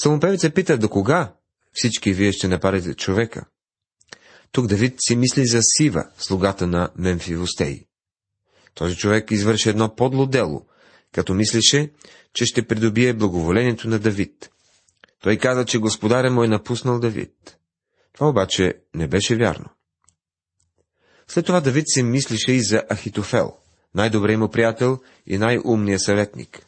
Псалмопевица 0.00 0.50
пита, 0.50 0.78
до 0.78 0.88
кога 0.88 1.34
всички 1.72 2.12
вие 2.12 2.32
ще 2.32 2.48
нападете 2.48 2.94
човека? 2.94 3.44
Тук 4.52 4.66
Давид 4.66 4.96
си 5.00 5.16
мисли 5.16 5.46
за 5.46 5.60
Сива, 5.62 6.10
слугата 6.18 6.66
на 6.66 6.90
Мемфивостей. 6.96 7.84
Този 8.74 8.96
човек 8.96 9.30
извърши 9.30 9.68
едно 9.68 9.94
подло 9.94 10.26
дело– 10.26 10.66
като 11.14 11.34
мислеше, 11.34 11.90
че 12.34 12.46
ще 12.46 12.66
придобие 12.66 13.12
благоволението 13.12 13.88
на 13.88 13.98
Давид. 13.98 14.50
Той 15.22 15.36
каза, 15.36 15.64
че 15.64 15.78
господаря 15.78 16.30
му 16.30 16.44
е 16.44 16.48
напуснал 16.48 16.98
Давид. 16.98 17.58
Това 18.12 18.28
обаче 18.28 18.74
не 18.94 19.08
беше 19.08 19.36
вярно. 19.36 19.66
След 21.28 21.46
това 21.46 21.60
Давид 21.60 21.84
се 21.88 22.02
мислише 22.02 22.52
и 22.52 22.60
за 22.60 22.82
Ахитофел, 22.92 23.52
най-добрият 23.94 24.40
му 24.40 24.48
приятел 24.48 24.98
и 25.26 25.38
най-умният 25.38 26.02
съветник. 26.02 26.66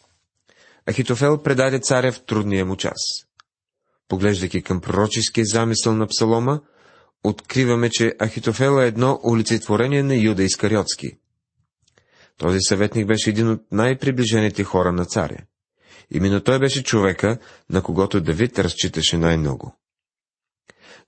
Ахитофел 0.91 1.43
предаде 1.43 1.79
царя 1.79 2.13
в 2.13 2.25
трудния 2.25 2.67
му 2.67 2.77
час. 2.77 2.99
Поглеждайки 4.09 4.63
към 4.63 4.81
пророческия 4.81 5.45
замисъл 5.47 5.95
на 5.95 6.07
Псалома, 6.07 6.61
откриваме, 7.25 7.91
че 7.91 8.15
Ахитофел 8.23 8.81
е 8.81 8.87
едно 8.87 9.21
олицетворение 9.25 10.03
на 10.03 10.17
Юда 10.17 10.43
Искариотски. 10.43 11.19
Този 12.41 12.59
съветник 12.61 13.07
беше 13.07 13.31
един 13.31 13.51
от 13.51 13.63
най-приближените 13.73 14.65
хора 14.65 14.93
на 14.93 15.05
царя. 15.05 15.39
Именно 16.11 16.41
той 16.41 16.59
беше 16.59 16.83
човека, 16.83 17.39
на 17.71 17.83
когото 17.83 18.21
Давид 18.21 18.59
разчиташе 18.59 19.19
най-много. 19.19 19.75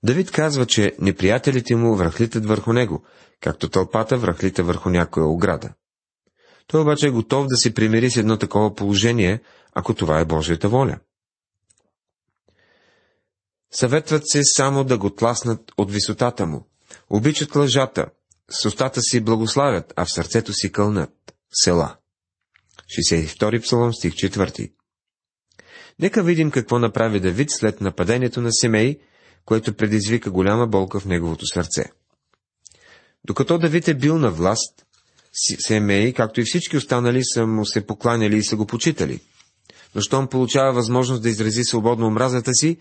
Давид 0.03 0.31
казва, 0.31 0.65
че 0.65 0.95
неприятелите 0.99 1.75
му 1.75 1.95
връхлитат 1.95 2.45
върху 2.45 2.73
него, 2.73 3.03
както 3.41 3.69
тълпата 3.69 4.17
връхлита 4.17 4.63
върху 4.63 4.89
някоя 4.89 5.25
ограда. 5.25 5.73
Той 6.67 6.81
обаче 6.81 7.07
е 7.07 7.11
готов 7.11 7.47
да 7.47 7.55
се 7.55 7.73
примири 7.73 8.11
с 8.11 8.17
едно 8.17 8.37
такова 8.37 8.75
положение, 8.75 9.41
ако 9.73 9.93
това 9.93 10.19
е 10.19 10.25
Божията 10.25 10.69
воля. 10.69 10.99
Съветват 13.71 14.23
се 14.25 14.41
само 14.43 14.83
да 14.83 14.97
го 14.97 15.09
тласнат 15.09 15.71
от 15.77 15.91
висотата 15.91 16.45
му. 16.45 16.67
Обичат 17.09 17.55
лъжата, 17.55 18.05
с 18.51 18.65
устата 18.65 19.01
си 19.01 19.21
благославят, 19.21 19.93
а 19.95 20.05
в 20.05 20.11
сърцето 20.11 20.53
си 20.53 20.71
кълнат. 20.71 21.33
Села. 21.53 21.95
62 22.99 23.61
псалом, 23.61 23.93
стих 23.93 24.13
4. 24.13 24.71
Нека 25.99 26.23
видим 26.23 26.51
какво 26.51 26.79
направи 26.79 27.19
Давид 27.19 27.51
след 27.51 27.81
нападението 27.81 28.41
на 28.41 28.53
семей, 28.53 28.99
което 29.45 29.73
предизвика 29.73 30.31
голяма 30.31 30.67
болка 30.67 30.99
в 30.99 31.05
неговото 31.05 31.45
сърце. 31.45 31.83
Докато 33.25 33.57
Давид 33.57 33.87
е 33.87 33.93
бил 33.93 34.17
на 34.17 34.31
власт, 34.31 34.85
семей, 35.67 36.13
както 36.13 36.41
и 36.41 36.43
всички 36.45 36.77
останали, 36.77 37.21
са 37.23 37.45
му 37.45 37.65
се 37.65 37.85
покланяли 37.85 38.37
и 38.37 38.43
са 38.43 38.55
го 38.55 38.65
почитали. 38.65 39.19
Но 39.95 40.01
щом 40.01 40.27
получава 40.27 40.73
възможност 40.73 41.23
да 41.23 41.29
изрази 41.29 41.63
свободно 41.63 42.07
омразата 42.07 42.53
си, 42.53 42.77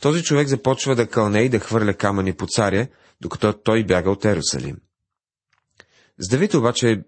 този 0.00 0.22
човек 0.22 0.48
започва 0.48 0.94
да 0.94 1.06
кълне 1.06 1.40
и 1.40 1.48
да 1.48 1.58
хвърля 1.58 1.94
камъни 1.94 2.32
по 2.32 2.46
царя, 2.46 2.88
докато 3.20 3.52
той 3.52 3.84
бяга 3.84 4.10
от 4.10 4.24
Ерусалим. 4.24 4.76
С 6.18 6.28
Давид 6.28 6.54
обаче 6.54 7.04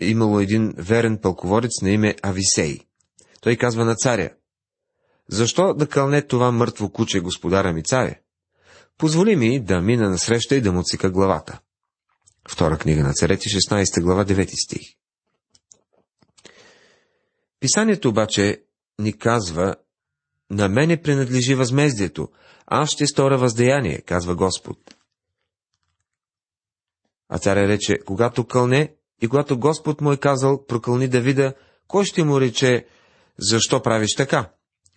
е 0.00 0.06
имало 0.06 0.40
един 0.40 0.74
верен 0.76 1.18
пълководец 1.18 1.82
на 1.82 1.90
име 1.90 2.16
Ависей. 2.22 2.78
Той 3.40 3.56
казва 3.56 3.84
на 3.84 3.94
царя, 3.96 4.30
защо 5.28 5.74
да 5.74 5.88
кълне 5.88 6.22
това 6.22 6.52
мъртво 6.52 6.92
куче, 6.92 7.20
господаря 7.20 7.72
ми 7.72 7.82
царя? 7.82 8.14
Позволи 8.98 9.36
ми 9.36 9.60
да 9.64 9.80
мина 9.80 10.10
насреща 10.10 10.56
и 10.56 10.60
да 10.60 10.72
му 10.72 10.82
цика 10.82 11.10
главата. 11.10 11.60
Втора 12.48 12.78
книга 12.78 13.02
на 13.02 13.12
царете, 13.12 13.48
16 13.48 14.02
глава, 14.02 14.24
9 14.24 14.64
стих. 14.64 14.82
Писанието 17.60 18.08
обаче 18.08 18.62
ни 18.98 19.18
казва, 19.18 19.76
на 20.50 20.68
мене 20.68 21.02
принадлежи 21.02 21.54
възмездието, 21.54 22.28
аз 22.66 22.90
ще 22.90 23.06
сторя 23.06 23.38
въздеяние, 23.38 24.00
казва 24.00 24.34
Господ. 24.34 24.97
А 27.28 27.38
царя 27.38 27.68
рече, 27.68 27.98
когато 28.06 28.44
кълне 28.44 28.94
и 29.22 29.28
когато 29.28 29.58
Господ 29.58 30.00
му 30.00 30.12
е 30.12 30.16
казал, 30.16 30.66
прокълни 30.66 31.08
Давида, 31.08 31.54
кой 31.88 32.04
ще 32.04 32.24
му 32.24 32.40
рече, 32.40 32.86
защо 33.38 33.82
правиш 33.82 34.14
така? 34.16 34.50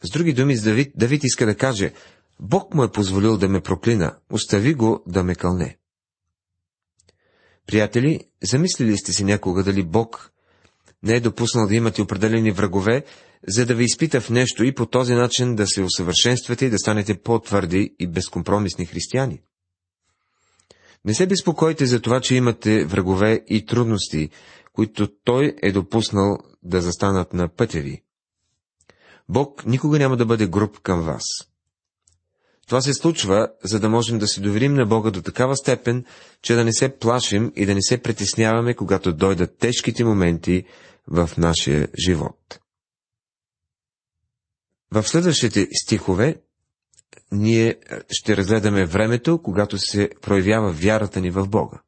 С 0.03 0.09
други 0.09 0.33
думи, 0.33 0.55
с 0.55 0.63
Давид, 0.63 0.93
Давид 0.95 1.23
иска 1.23 1.45
да 1.45 1.55
каже, 1.55 1.93
Бог 2.39 2.73
му 2.73 2.83
е 2.83 2.91
позволил 2.91 3.37
да 3.37 3.49
ме 3.49 3.61
проклина, 3.61 4.15
остави 4.31 4.73
го 4.73 5.03
да 5.07 5.23
ме 5.23 5.35
кълне. 5.35 5.77
Приятели, 7.67 8.19
замислили 8.43 8.97
сте 8.97 9.13
си 9.13 9.23
някога 9.23 9.63
дали 9.63 9.83
Бог 9.83 10.31
не 11.03 11.15
е 11.15 11.19
допуснал 11.19 11.67
да 11.67 11.75
имате 11.75 12.01
определени 12.01 12.51
врагове, 12.51 13.03
за 13.47 13.65
да 13.65 13.75
ви 13.75 13.83
изпита 13.83 14.21
в 14.21 14.29
нещо 14.29 14.63
и 14.63 14.75
по 14.75 14.85
този 14.85 15.13
начин 15.13 15.55
да 15.55 15.67
се 15.67 15.81
усъвършенствате 15.81 16.65
и 16.65 16.69
да 16.69 16.77
станете 16.77 17.21
по-твърди 17.21 17.95
и 17.99 18.07
безкомпромисни 18.07 18.85
християни? 18.85 19.41
Не 21.05 21.13
се 21.13 21.27
безпокойте 21.27 21.85
за 21.85 22.01
това, 22.01 22.21
че 22.21 22.35
имате 22.35 22.85
врагове 22.85 23.43
и 23.47 23.65
трудности, 23.65 24.29
които 24.73 25.07
Той 25.23 25.55
е 25.61 25.71
допуснал 25.71 26.37
да 26.63 26.81
застанат 26.81 27.33
на 27.33 27.49
пътя 27.49 27.79
ви. 27.79 28.03
Бог 29.29 29.65
никога 29.65 29.99
няма 29.99 30.17
да 30.17 30.25
бъде 30.25 30.47
груб 30.47 30.79
към 30.79 31.01
вас. 31.01 31.23
Това 32.67 32.81
се 32.81 32.93
случва, 32.93 33.49
за 33.63 33.79
да 33.79 33.89
можем 33.89 34.19
да 34.19 34.27
се 34.27 34.41
доверим 34.41 34.73
на 34.73 34.85
Бога 34.85 35.11
до 35.11 35.21
такава 35.21 35.57
степен, 35.57 36.05
че 36.41 36.55
да 36.55 36.63
не 36.63 36.73
се 36.73 36.97
плашим 36.97 37.53
и 37.55 37.65
да 37.65 37.75
не 37.75 37.81
се 37.81 38.01
притесняваме, 38.01 38.73
когато 38.73 39.13
дойдат 39.13 39.57
тежките 39.57 40.03
моменти 40.03 40.63
в 41.07 41.29
нашия 41.37 41.87
живот. 42.05 42.59
В 44.91 45.03
следващите 45.03 45.67
стихове 45.83 46.41
ние 47.31 47.75
ще 48.09 48.37
разгледаме 48.37 48.85
времето, 48.85 49.41
когато 49.41 49.77
се 49.77 50.09
проявява 50.21 50.71
вярата 50.71 51.21
ни 51.21 51.29
в 51.29 51.47
Бога. 51.47 51.81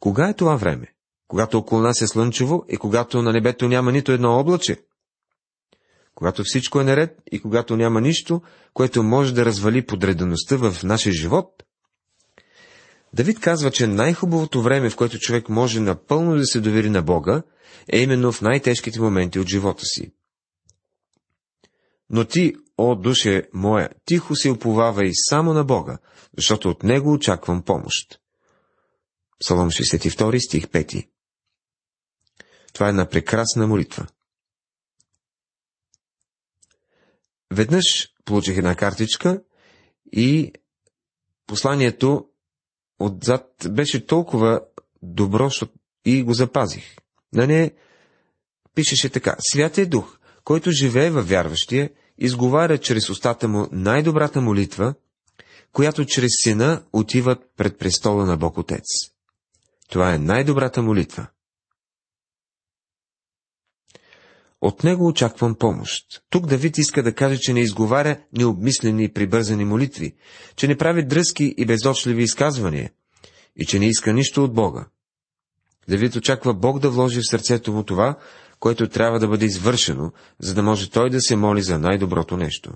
Кога 0.00 0.28
е 0.28 0.34
това 0.34 0.56
време? 0.56 0.86
Когато 1.28 1.58
около 1.58 1.80
нас 1.80 2.02
е 2.02 2.06
слънчево 2.06 2.64
и 2.68 2.76
когато 2.76 3.22
на 3.22 3.32
небето 3.32 3.68
няма 3.68 3.92
нито 3.92 4.12
едно 4.12 4.38
облаче? 4.38 4.76
Когато 6.14 6.44
всичко 6.44 6.80
е 6.80 6.84
наред 6.84 7.22
и 7.32 7.40
когато 7.40 7.76
няма 7.76 8.00
нищо, 8.00 8.42
което 8.74 9.02
може 9.02 9.34
да 9.34 9.44
развали 9.44 9.86
подредеността 9.86 10.56
в 10.56 10.82
нашия 10.82 11.12
живот? 11.12 11.62
Давид 13.14 13.40
казва, 13.40 13.70
че 13.70 13.86
най-хубавото 13.86 14.62
време, 14.62 14.90
в 14.90 14.96
което 14.96 15.18
човек 15.18 15.48
може 15.48 15.80
напълно 15.80 16.36
да 16.36 16.46
се 16.46 16.60
довери 16.60 16.90
на 16.90 17.02
Бога, 17.02 17.42
е 17.92 18.00
именно 18.00 18.32
в 18.32 18.42
най-тежките 18.42 19.00
моменти 19.00 19.38
от 19.38 19.48
живота 19.48 19.84
си. 19.84 20.12
Но 22.12 22.24
ти, 22.24 22.54
о 22.78 22.94
душе 22.94 23.48
моя, 23.52 23.90
тихо 24.04 24.36
се 24.36 24.50
уповавай 24.50 25.10
само 25.14 25.54
на 25.54 25.64
Бога, 25.64 25.98
защото 26.36 26.70
от 26.70 26.82
Него 26.82 27.12
очаквам 27.12 27.62
помощ. 27.62 28.20
Псалом 29.40 29.70
62, 29.70 30.46
стих 30.46 30.66
5 30.66 31.08
Това 32.72 32.86
е 32.86 32.88
една 32.88 33.08
прекрасна 33.08 33.66
молитва. 33.66 34.06
Веднъж 37.50 38.08
получих 38.24 38.56
една 38.56 38.76
картичка 38.76 39.42
и 40.12 40.52
посланието 41.46 42.28
отзад 42.98 43.66
беше 43.70 44.06
толкова 44.06 44.60
добро, 45.02 45.50
и 46.04 46.22
го 46.22 46.34
запазих. 46.34 46.96
На 47.32 47.46
нея 47.46 47.70
пишеше 48.74 49.10
така. 49.10 49.36
Святия 49.40 49.86
Дух, 49.86 50.18
който 50.44 50.70
живее 50.70 51.10
във 51.10 51.28
вярващия, 51.28 51.90
изговаря 52.18 52.78
чрез 52.78 53.10
устата 53.10 53.48
му 53.48 53.68
най-добрата 53.72 54.40
молитва, 54.40 54.94
която 55.72 56.04
чрез 56.04 56.30
сина 56.42 56.82
отиват 56.92 57.38
пред 57.56 57.78
престола 57.78 58.26
на 58.26 58.36
Бог 58.36 58.58
Отец. 58.58 58.84
Това 59.88 60.14
е 60.14 60.18
най-добрата 60.18 60.82
молитва. 60.82 61.26
От 64.60 64.84
него 64.84 65.06
очаквам 65.06 65.54
помощ. 65.54 66.04
Тук 66.30 66.46
Давид 66.46 66.78
иска 66.78 67.02
да 67.02 67.14
каже, 67.14 67.38
че 67.38 67.52
не 67.52 67.60
изговаря 67.60 68.20
необмислени 68.32 69.04
и 69.04 69.12
прибързани 69.12 69.64
молитви, 69.64 70.14
че 70.56 70.68
не 70.68 70.78
прави 70.78 71.06
дръзки 71.06 71.54
и 71.56 71.66
безочливи 71.66 72.22
изказвания 72.22 72.90
и 73.56 73.66
че 73.66 73.78
не 73.78 73.88
иска 73.88 74.12
нищо 74.12 74.44
от 74.44 74.54
Бога. 74.54 74.86
Давид 75.88 76.16
очаква 76.16 76.54
Бог 76.54 76.78
да 76.78 76.90
вложи 76.90 77.20
в 77.20 77.30
сърцето 77.30 77.72
му 77.72 77.82
това, 77.82 78.18
което 78.62 78.88
трябва 78.88 79.18
да 79.18 79.28
бъде 79.28 79.44
извършено, 79.44 80.12
за 80.38 80.54
да 80.54 80.62
може 80.62 80.90
той 80.90 81.10
да 81.10 81.20
се 81.20 81.36
моли 81.36 81.62
за 81.62 81.78
най-доброто 81.78 82.36
нещо. 82.36 82.72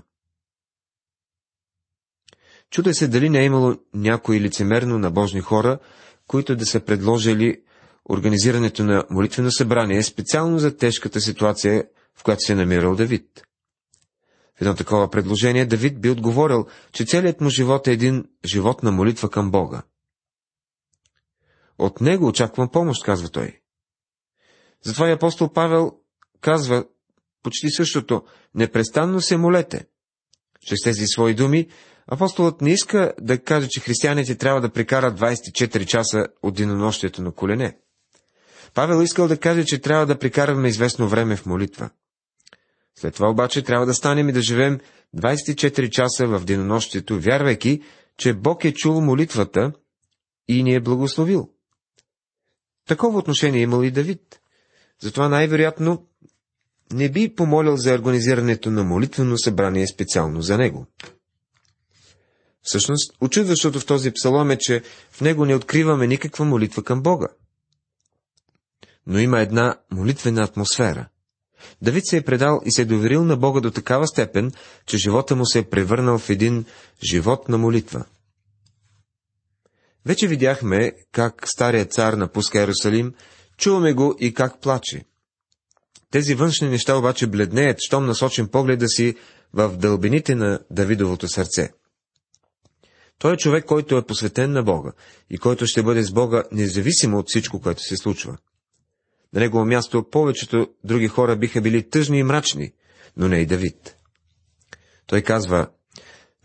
Чуда 2.69 2.93
се 2.93 3.07
дали 3.07 3.29
не 3.29 3.39
е 3.39 3.45
имало 3.45 3.75
някои 3.93 4.41
лицемерно 4.41 4.99
набожни 4.99 5.41
хора, 5.41 5.79
които 6.27 6.55
да 6.55 6.65
са 6.65 6.79
предложили 6.79 7.61
организирането 8.09 8.83
на 8.83 9.05
молитвено 9.09 9.51
събрание 9.51 10.03
специално 10.03 10.59
за 10.59 10.77
тежката 10.77 11.21
ситуация, 11.21 11.83
в 12.15 12.23
която 12.23 12.41
се 12.41 12.53
е 12.53 12.55
намирал 12.55 12.95
Давид. 12.95 13.43
В 14.55 14.61
едно 14.61 14.75
такова 14.75 15.09
предложение 15.09 15.65
Давид 15.65 16.01
би 16.01 16.09
отговорил, 16.09 16.67
че 16.91 17.05
целият 17.05 17.41
му 17.41 17.49
живот 17.49 17.87
е 17.87 17.91
един 17.91 18.25
живот 18.45 18.83
на 18.83 18.91
молитва 18.91 19.29
към 19.29 19.51
Бога. 19.51 19.81
От 21.77 22.01
него 22.01 22.27
очаквам 22.27 22.69
помощ, 22.69 23.03
казва 23.03 23.29
той. 23.29 23.59
Затова 24.83 25.09
и 25.09 25.11
апостол 25.11 25.53
Павел 25.53 25.91
казва 26.41 26.85
почти 27.43 27.69
същото. 27.69 28.23
Непрестанно 28.55 29.21
се 29.21 29.37
молете. 29.37 29.85
Чрез 30.67 30.81
тези 30.83 31.07
свои 31.07 31.33
думи, 31.33 31.67
апостолът 32.07 32.61
не 32.61 32.71
иска 32.71 33.13
да 33.21 33.43
каже, 33.43 33.67
че 33.69 33.79
християните 33.79 34.35
трябва 34.35 34.61
да 34.61 34.69
прекарат 34.69 35.19
24 35.19 35.85
часа 35.85 36.27
от 36.43 36.55
денонощието 36.55 37.21
на 37.21 37.31
колене. 37.31 37.77
Павел 38.73 39.03
искал 39.03 39.27
да 39.27 39.39
каже, 39.39 39.65
че 39.65 39.81
трябва 39.81 40.05
да 40.05 40.19
прекараме 40.19 40.67
известно 40.67 41.07
време 41.07 41.35
в 41.35 41.45
молитва. 41.45 41.89
След 42.99 43.13
това 43.13 43.29
обаче 43.29 43.61
трябва 43.61 43.85
да 43.85 43.93
станем 43.93 44.29
и 44.29 44.33
да 44.33 44.41
живеем 44.41 44.79
24 45.15 45.89
часа 45.89 46.27
в 46.27 46.45
денонощието, 46.45 47.19
вярвайки, 47.19 47.81
че 48.17 48.33
Бог 48.33 48.65
е 48.65 48.73
чул 48.73 49.01
молитвата 49.01 49.71
и 50.47 50.63
ни 50.63 50.73
е 50.75 50.79
благословил. 50.79 51.49
Такова 52.87 53.19
отношение 53.19 53.61
имал 53.61 53.83
и 53.83 53.91
Давид. 53.91 54.39
Затова 55.01 55.29
най-вероятно 55.29 56.07
не 56.93 57.09
би 57.11 57.35
помолил 57.35 57.77
за 57.77 57.93
организирането 57.93 58.71
на 58.71 58.83
молитвено 58.83 59.37
събрание 59.37 59.87
специално 59.87 60.41
за 60.41 60.57
него. 60.57 60.85
Всъщност, 62.61 63.13
очудващото 63.21 63.79
в 63.79 63.85
този 63.85 64.11
псалом 64.11 64.51
е, 64.51 64.57
че 64.57 64.83
в 65.11 65.21
него 65.21 65.45
не 65.45 65.55
откриваме 65.55 66.07
никаква 66.07 66.45
молитва 66.45 66.83
към 66.83 67.01
Бога. 67.01 67.27
Но 69.07 69.19
има 69.19 69.39
една 69.41 69.75
молитвена 69.91 70.43
атмосфера. 70.43 71.07
Давид 71.81 72.05
се 72.05 72.17
е 72.17 72.21
предал 72.21 72.61
и 72.65 72.71
се 72.71 72.81
е 72.81 72.85
доверил 72.85 73.25
на 73.25 73.37
Бога 73.37 73.59
до 73.59 73.71
такава 73.71 74.07
степен, 74.07 74.51
че 74.85 74.97
живота 74.97 75.35
му 75.35 75.45
се 75.45 75.59
е 75.59 75.69
превърнал 75.69 76.17
в 76.17 76.29
един 76.29 76.65
живот 77.11 77.49
на 77.49 77.57
молитва. 77.57 78.05
Вече 80.05 80.27
видяхме 80.27 80.91
как 81.11 81.47
старият 81.47 81.93
цар 81.93 82.13
напуска 82.13 82.59
Иерусалим, 82.59 83.13
чуваме 83.57 83.93
го 83.93 84.15
и 84.19 84.33
как 84.33 84.61
плаче. 84.61 85.05
Тези 86.11 86.35
външни 86.35 86.69
неща 86.69 86.97
обаче 86.97 87.27
бледнеят, 87.27 87.77
щом 87.79 88.05
насочим 88.05 88.47
погледа 88.47 88.87
си 88.87 89.15
в 89.53 89.77
дълбините 89.77 90.35
на 90.35 90.59
Давидовото 90.71 91.27
сърце. 91.27 91.69
Той 93.19 93.33
е 93.33 93.37
човек, 93.37 93.65
който 93.65 93.97
е 93.97 94.05
посветен 94.05 94.51
на 94.51 94.63
Бога 94.63 94.91
и 95.29 95.37
който 95.37 95.67
ще 95.67 95.83
бъде 95.83 96.03
с 96.03 96.11
Бога 96.11 96.43
независимо 96.51 97.17
от 97.17 97.25
всичко, 97.27 97.61
което 97.61 97.81
се 97.81 97.97
случва. 97.97 98.37
На 99.33 99.39
негово 99.39 99.65
място 99.65 100.09
повечето 100.11 100.67
други 100.83 101.07
хора 101.07 101.35
биха 101.35 101.61
били 101.61 101.89
тъжни 101.89 102.19
и 102.19 102.23
мрачни, 102.23 102.73
но 103.17 103.27
не 103.27 103.37
и 103.37 103.45
Давид. 103.45 103.95
Той 105.07 105.21
казва, 105.21 105.67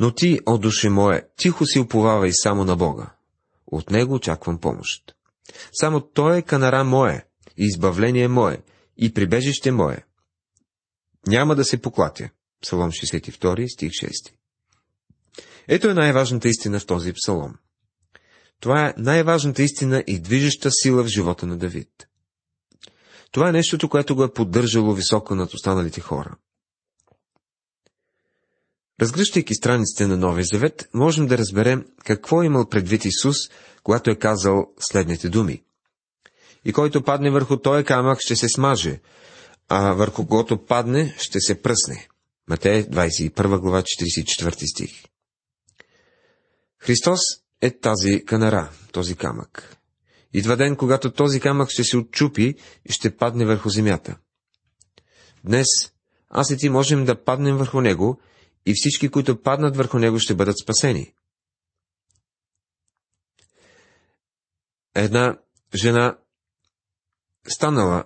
но 0.01 0.15
ти, 0.15 0.41
о 0.47 0.59
душе 0.59 0.89
мое, 0.89 1.23
тихо 1.37 1.67
си 1.67 1.79
уповавай 1.79 2.31
само 2.33 2.65
на 2.65 2.77
Бога. 2.77 3.15
От 3.67 3.91
него 3.91 4.15
очаквам 4.15 4.59
помощ. 4.59 5.15
Само 5.73 6.01
Той 6.01 6.39
е 6.39 6.43
канара 6.43 6.85
мое, 6.85 7.27
и 7.57 7.65
избавление 7.65 8.29
мое, 8.29 8.63
и 8.97 9.15
прибежище 9.15 9.71
мое. 9.71 10.05
Няма 11.27 11.55
да 11.55 11.65
се 11.65 11.83
поклатя. 11.83 12.31
Псалом 12.63 12.91
62, 12.91 13.75
стих 13.75 13.91
6. 13.91 14.33
Ето 15.69 15.89
е 15.89 15.95
най-важната 15.95 16.49
истина 16.49 16.81
в 16.81 16.87
този 16.87 17.13
псалом. 17.13 17.55
Това 18.61 18.89
е 18.89 18.95
най-важната 18.97 19.63
истина 19.63 20.05
и 20.07 20.21
движеща 20.21 20.71
сила 20.71 21.03
в 21.05 21.07
живота 21.07 21.47
на 21.47 21.59
Давид. 21.59 22.09
Това 23.31 23.49
е 23.49 23.53
нещото, 23.53 23.89
което 23.89 24.17
го 24.17 24.25
е 24.25 24.33
поддържало 24.33 24.95
високо 24.95 25.35
над 25.35 25.55
останалите 25.55 26.01
хора. 26.01 26.37
Разгръщайки 29.03 29.55
страниците 29.55 30.07
на 30.07 30.17
Новия 30.17 30.45
Завет, 30.45 30.89
можем 30.95 31.27
да 31.27 31.39
разберем 31.39 31.87
какво 32.05 32.43
е 32.43 32.47
имал 32.47 32.69
предвид 32.69 33.05
Исус, 33.05 33.37
когато 33.83 34.11
е 34.11 34.19
казал 34.19 34.73
следните 34.81 35.29
думи. 35.29 35.63
И 36.65 36.73
който 36.73 37.03
падне 37.03 37.31
върху 37.31 37.57
този 37.57 37.85
камък, 37.85 38.21
ще 38.21 38.37
се 38.37 38.49
смаже, 38.49 39.01
а 39.69 39.93
върху 39.93 40.27
когото 40.27 40.65
падне, 40.65 41.15
ще 41.19 41.41
се 41.41 41.63
пръсне. 41.63 42.09
Матей 42.49 42.85
21 42.85 43.59
глава 43.59 43.83
44 43.83 44.71
стих. 44.73 45.05
Христос 46.79 47.21
е 47.61 47.71
тази 47.71 48.25
канара, 48.25 48.71
този 48.93 49.17
камък. 49.17 49.77
Идва 50.33 50.57
ден, 50.57 50.77
когато 50.77 51.13
този 51.13 51.41
камък 51.41 51.71
ще 51.71 51.85
се 51.85 51.97
отчупи 51.97 52.55
и 52.89 52.93
ще 52.93 53.17
падне 53.17 53.47
върху 53.47 53.69
земята. 53.69 54.17
Днес 55.45 55.69
аз 56.31 56.51
и 56.51 56.57
ти 56.57 56.69
можем 56.69 57.05
да 57.05 57.25
паднем 57.25 57.57
върху 57.57 57.81
него 57.81 58.21
и 58.67 58.73
всички, 58.75 59.09
които 59.09 59.43
паднат 59.43 59.77
върху 59.77 59.99
него, 59.99 60.19
ще 60.19 60.35
бъдат 60.35 60.59
спасени. 60.59 61.15
Една 64.95 65.39
жена 65.75 66.19
станала 67.49 68.05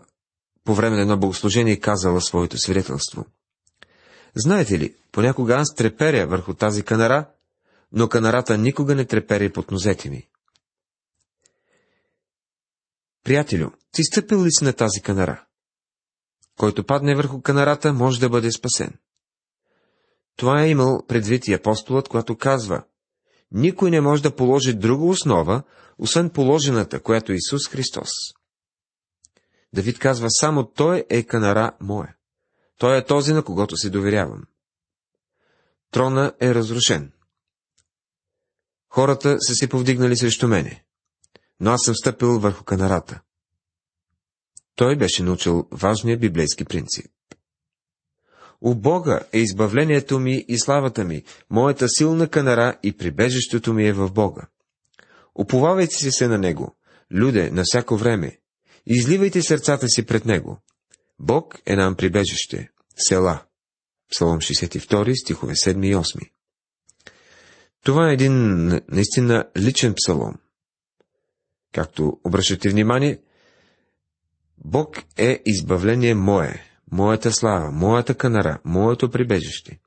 по 0.65 0.75
време 0.75 0.97
на 0.97 1.03
едно 1.03 1.19
богослужение 1.19 1.81
казала 1.81 2.21
своето 2.21 2.59
свидетелство. 2.59 3.27
Знаете 4.37 4.79
ли, 4.79 4.97
понякога 5.13 5.55
аз 5.55 5.75
треперя 5.75 6.27
върху 6.27 6.55
тази 6.55 6.83
канара, 6.83 7.31
но 7.93 8.09
канарата 8.09 8.59
никога 8.59 8.95
не 8.95 9.05
трепери 9.05 9.53
под 9.53 9.71
нозете 9.71 10.11
ми. 10.11 10.29
Приятелю, 13.25 13.71
ти 13.93 14.05
стъпил 14.05 14.45
ли 14.45 14.51
си 14.51 14.65
на 14.65 14.73
тази 14.73 15.01
канара? 15.03 15.45
Който 16.59 16.87
падне 16.87 17.17
върху 17.17 17.43
канарата, 17.43 17.93
може 17.93 18.21
да 18.21 18.29
бъде 18.29 18.53
спасен. 18.53 18.99
Това 20.37 20.63
е 20.63 20.69
имал 20.69 21.07
предвид 21.09 21.49
и 21.49 21.53
апостолът, 21.53 22.09
когато 22.09 22.37
казва, 22.37 22.85
никой 23.53 23.91
не 23.91 24.01
може 24.01 24.23
да 24.23 24.37
положи 24.37 24.75
друга 24.75 25.05
основа, 25.05 25.63
освен 25.99 26.31
положената, 26.31 27.03
която 27.03 27.33
е 27.33 27.37
Исус 27.37 27.69
Христос. 27.69 28.11
Давид 29.73 29.99
казва, 29.99 30.31
само 30.31 30.67
Той 30.67 31.05
е 31.11 31.23
канара 31.23 31.77
моя. 31.81 32.17
Той 32.79 32.99
е 32.99 33.05
този, 33.05 33.33
на 33.33 33.45
когото 33.45 33.77
се 33.77 33.91
доверявам. 33.91 34.43
Трона 35.91 36.33
е 36.41 36.55
разрушен. 36.55 37.13
Хората 38.89 39.37
са 39.41 39.55
се 39.55 39.69
повдигнали 39.69 40.17
срещу 40.17 40.49
мене, 40.49 40.85
но 41.61 41.71
аз 41.71 41.83
съм 41.83 41.95
стъпил 41.95 42.39
върху 42.39 42.65
канарата. 42.65 43.21
Той 44.75 44.97
беше 44.97 45.23
научил 45.23 45.69
важния 45.73 46.19
библейски 46.19 46.65
принцип. 46.65 47.16
У 48.61 48.75
Бога 48.75 49.21
е 49.33 49.39
избавлението 49.39 50.19
ми 50.19 50.45
и 50.49 50.59
славата 50.59 51.05
ми, 51.05 51.23
моята 51.51 51.89
силна 51.89 52.29
канара 52.29 52.79
и 52.83 52.93
прибежището 52.97 53.73
ми 53.75 53.87
е 53.87 53.93
в 53.93 54.11
Бога. 54.11 54.43
Оповавайте 55.35 55.95
се 55.95 56.29
на 56.29 56.39
Него, 56.39 56.77
люде, 57.15 57.51
на 57.51 57.63
всяко 57.65 57.97
време. 57.97 58.39
Изливайте 58.87 59.43
сърцата 59.43 59.89
си 59.89 60.07
пред 60.07 60.25
Него. 60.25 60.59
Бог 61.19 61.59
е 61.67 61.77
нам 61.77 61.95
прибежище. 61.95 62.69
Села. 62.97 63.43
Псалом 64.11 64.39
62, 64.39 65.23
стихове 65.23 65.55
7 65.55 65.87
и 65.87 65.95
8. 65.95 66.31
Това 67.85 68.11
е 68.11 68.13
един 68.13 68.67
наистина 68.89 69.49
личен 69.59 69.95
псалом. 69.95 70.35
Както 71.75 72.21
обръщате 72.25 72.69
внимание, 72.69 73.19
Бог 74.65 75.03
е 75.17 75.43
избавление 75.47 76.15
мое, 76.15 76.76
моята 76.93 77.33
слава, 77.33 77.71
моята 77.73 78.15
канара, 78.15 78.59
моето 78.65 79.11
прибежище. 79.11 79.79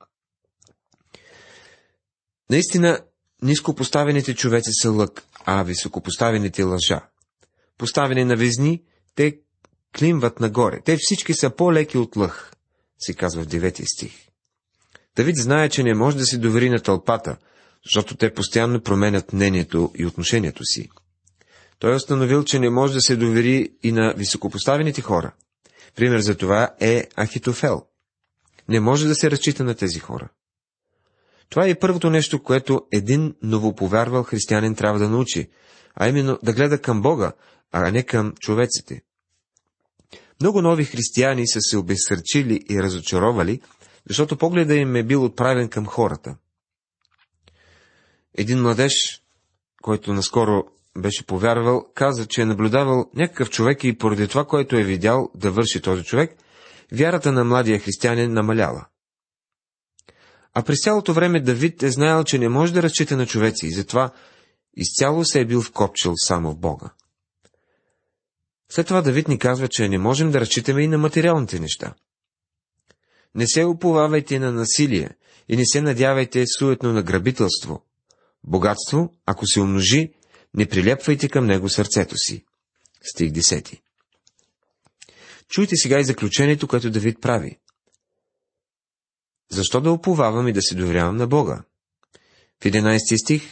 Наистина, 2.49 2.99
ниско 3.41 3.75
поставените 3.75 4.35
човеци 4.35 4.71
са 4.73 4.91
лък, 4.91 5.23
а 5.45 5.63
високопоставените 5.63 6.63
лъжа. 6.63 7.01
Поставени 7.77 8.25
на 8.25 8.35
везни, 8.35 8.83
те 9.15 9.39
климват 9.97 10.39
нагоре. 10.39 10.81
Те 10.85 10.97
всички 10.99 11.33
са 11.33 11.49
по-леки 11.49 11.97
от 11.97 12.15
лъх, 12.15 12.53
се 12.99 13.13
казва 13.13 13.43
в 13.43 13.47
9 13.47 13.83
стих. 13.95 14.29
Давид 15.15 15.35
знае, 15.35 15.69
че 15.69 15.83
не 15.83 15.93
може 15.93 16.17
да 16.17 16.25
се 16.25 16.37
довери 16.37 16.69
на 16.69 16.79
тълпата, 16.79 17.37
защото 17.85 18.17
те 18.17 18.33
постоянно 18.33 18.81
променят 18.81 19.33
мнението 19.33 19.91
и 19.95 20.05
отношението 20.05 20.65
си. 20.65 20.89
Той 21.79 21.91
е 21.91 21.95
установил, 21.95 22.43
че 22.43 22.59
не 22.59 22.69
може 22.69 22.93
да 22.93 23.01
се 23.01 23.15
довери 23.15 23.71
и 23.83 23.91
на 23.91 24.13
високопоставените 24.17 25.01
хора. 25.01 25.31
Пример 25.99 26.19
за 26.19 26.37
това 26.37 26.75
е 26.79 27.07
Ахитофел. 27.15 27.85
Не 28.69 28.79
може 28.79 29.07
да 29.07 29.15
се 29.15 29.31
разчита 29.31 29.63
на 29.63 29.75
тези 29.75 29.99
хора. 29.99 30.29
Това 31.49 31.67
е 31.67 31.79
първото 31.79 32.09
нещо, 32.09 32.43
което 32.43 32.87
един 32.91 33.35
новоповярвал 33.41 34.23
християнин 34.23 34.75
трябва 34.75 34.99
да 34.99 35.09
научи, 35.09 35.49
а 35.95 36.07
именно 36.07 36.39
да 36.43 36.53
гледа 36.53 36.81
към 36.81 37.01
Бога, 37.01 37.31
а 37.71 37.91
не 37.91 38.03
към 38.03 38.33
човеците. 38.39 39.01
Много 40.41 40.61
нови 40.61 40.85
християни 40.85 41.47
са 41.47 41.59
се 41.61 41.77
обесърчили 41.77 42.65
и 42.69 42.83
разочаровали, 42.83 43.61
защото 44.09 44.37
погледа 44.37 44.75
им 44.75 44.95
е 44.95 45.03
бил 45.03 45.23
отправен 45.23 45.69
към 45.69 45.85
хората. 45.85 46.35
Един 48.37 48.61
младеж, 48.61 49.23
който 49.81 50.13
наскоро 50.13 50.63
беше 50.97 51.25
повярвал, 51.25 51.85
каза, 51.95 52.25
че 52.25 52.41
е 52.41 52.45
наблюдавал 52.45 53.09
някакъв 53.15 53.49
човек 53.49 53.83
и 53.83 53.97
поради 53.97 54.27
това, 54.27 54.45
което 54.45 54.75
е 54.75 54.83
видял 54.83 55.29
да 55.35 55.51
върши 55.51 55.81
този 55.81 56.03
човек, 56.03 56.35
вярата 56.91 57.31
на 57.31 57.43
младия 57.43 57.79
християнин 57.79 58.33
намаляла. 58.33 58.85
А 60.53 60.63
през 60.63 60.83
цялото 60.83 61.13
време 61.13 61.39
Давид 61.41 61.83
е 61.83 61.91
знаел, 61.91 62.23
че 62.23 62.37
не 62.37 62.49
може 62.49 62.73
да 62.73 62.83
разчита 62.83 63.17
на 63.17 63.25
човеци 63.25 63.67
и 63.67 63.71
затова 63.71 64.11
изцяло 64.73 65.25
се 65.25 65.39
е 65.39 65.45
бил 65.45 65.61
вкопчил 65.61 66.13
само 66.15 66.51
в 66.51 66.57
Бога. 66.57 66.89
След 68.71 68.87
това 68.87 69.01
Давид 69.01 69.27
ни 69.27 69.39
казва, 69.39 69.67
че 69.67 69.89
не 69.89 69.97
можем 69.97 70.31
да 70.31 70.39
разчитаме 70.39 70.81
и 70.81 70.87
на 70.87 70.97
материалните 70.97 71.59
неща. 71.59 71.93
Не 73.35 73.47
се 73.47 73.65
уповавайте 73.65 74.39
на 74.39 74.51
насилие 74.51 75.09
и 75.49 75.57
не 75.57 75.65
се 75.65 75.81
надявайте 75.81 76.45
суетно 76.57 76.93
на 76.93 77.03
грабителство. 77.03 77.85
Богатство, 78.43 79.13
ако 79.25 79.47
се 79.47 79.61
умножи, 79.61 80.13
не 80.53 80.65
прилепвайте 80.65 81.29
към 81.29 81.45
него 81.45 81.69
сърцето 81.69 82.17
си. 82.17 82.45
Стих 83.01 83.31
10. 83.31 83.79
Чуйте 85.49 85.75
сега 85.75 85.99
и 85.99 86.03
заключението, 86.03 86.67
което 86.67 86.91
Давид 86.91 87.21
прави. 87.21 87.59
Защо 89.51 89.81
да 89.81 89.91
уповавам 89.91 90.47
и 90.47 90.53
да 90.53 90.61
се 90.61 90.75
доверявам 90.75 91.17
на 91.17 91.27
Бога? 91.27 91.63
В 92.61 92.65
11 92.65 93.23
стих 93.23 93.43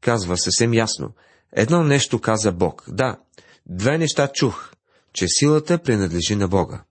казва 0.00 0.38
съвсем 0.38 0.74
ясно. 0.74 1.14
Едно 1.52 1.84
нещо 1.84 2.20
каза 2.20 2.52
Бог. 2.52 2.84
Да, 2.88 3.18
две 3.66 3.98
неща 3.98 4.28
чух, 4.34 4.72
че 5.12 5.26
силата 5.28 5.78
принадлежи 5.78 6.36
на 6.36 6.48
Бога. 6.48 6.84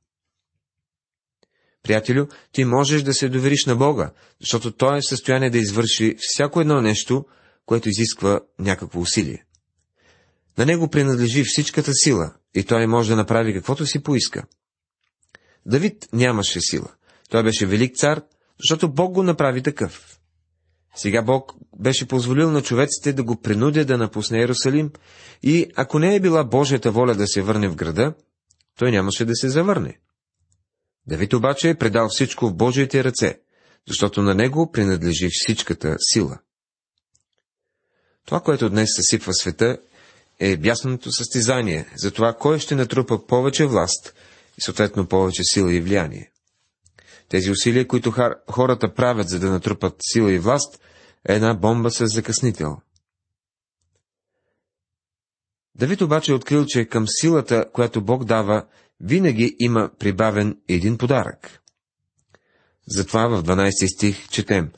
приятелю, 1.84 2.28
ти 2.52 2.66
можеш 2.66 3.04
да 3.04 3.14
се 3.14 3.30
довериш 3.30 3.66
на 3.66 3.76
Бога, 3.76 4.12
защото 4.42 4.72
Той 4.72 4.98
е 4.98 5.02
в 5.02 5.10
състояние 5.10 5.50
да 5.50 5.58
извърши 5.58 6.16
всяко 6.20 6.62
едно 6.62 6.82
нещо, 6.82 7.26
което 7.66 7.90
изисква 7.90 8.40
някакво 8.60 9.00
усилие. 9.00 9.46
На 10.58 10.66
Него 10.66 10.90
принадлежи 10.90 11.44
всичката 11.44 11.94
сила 11.94 12.34
и 12.56 12.64
Той 12.64 12.88
може 12.88 13.10
да 13.10 13.16
направи 13.16 13.54
каквото 13.54 13.86
си 13.86 14.04
поиска. 14.04 14.44
Давид 15.66 16.08
нямаше 16.14 16.62
сила. 16.62 16.92
Той 17.30 17.44
беше 17.44 17.66
велик 17.66 17.96
цар, 17.96 18.22
защото 18.60 18.94
Бог 18.94 19.14
го 19.14 19.24
направи 19.24 19.64
такъв. 19.64 20.20
Сега 20.96 21.22
Бог 21.22 21.54
беше 21.80 22.08
позволил 22.08 22.52
на 22.52 22.62
човеците 22.62 23.14
да 23.14 23.24
го 23.24 23.42
принудя 23.42 23.86
да 23.86 23.98
напусне 23.98 24.40
Иерусалим 24.40 24.92
и 25.44 25.72
ако 25.76 26.00
не 26.00 26.16
е 26.16 26.20
била 26.20 26.44
Божията 26.44 26.92
воля 26.92 27.16
да 27.16 27.28
се 27.28 27.42
върне 27.42 27.68
в 27.68 27.76
града, 27.76 28.14
той 28.80 28.92
нямаше 28.92 29.26
да 29.26 29.36
се 29.36 29.50
завърне. 29.50 30.00
Давид 31.08 31.34
обаче 31.34 31.70
е 31.70 31.78
предал 31.78 32.08
всичко 32.10 32.48
в 32.48 32.56
Божиите 32.56 33.04
ръце, 33.04 33.40
защото 33.88 34.22
на 34.22 34.36
него 34.36 34.72
принадлежи 34.72 35.30
всичката 35.32 35.96
сила. 36.00 36.40
Това, 38.26 38.40
което 38.40 38.70
днес 38.70 38.90
съсипва 38.96 39.34
света, 39.34 39.78
е 40.40 40.58
бясното 40.58 41.12
състезание 41.12 41.86
за 41.96 42.12
това, 42.12 42.34
кой 42.34 42.60
ще 42.60 42.76
натрупа 42.76 43.28
повече 43.28 43.66
власт 43.66 44.14
и 44.58 44.62
съответно 44.62 45.08
повече 45.08 45.42
сила 45.44 45.74
и 45.74 45.82
влияние. 45.82 46.32
Тези 47.30 47.52
усилия, 47.52 47.88
които 47.88 48.14
хората 48.52 48.94
правят, 48.94 49.30
за 49.30 49.40
да 49.40 49.50
натрупат 49.50 49.96
сила 50.02 50.34
и 50.34 50.40
власт, 50.40 50.82
е 51.30 51.36
една 51.36 51.54
бомба 51.54 51.92
с 51.92 52.08
закъснител. 52.08 52.78
Давид 55.76 56.02
обаче 56.02 56.32
е 56.32 56.36
открил, 56.36 56.66
че 56.66 56.86
към 56.86 57.06
силата, 57.08 57.66
която 57.74 58.02
Бог 58.02 58.26
дава, 58.26 58.66
винаги 59.00 59.56
има 59.60 59.90
прибавен 60.00 60.58
един 60.68 60.98
подарък. 60.98 61.62
Затова 62.88 63.28
в 63.28 63.44
12 63.44 63.96
стих 63.96 64.30
четем 64.30 64.72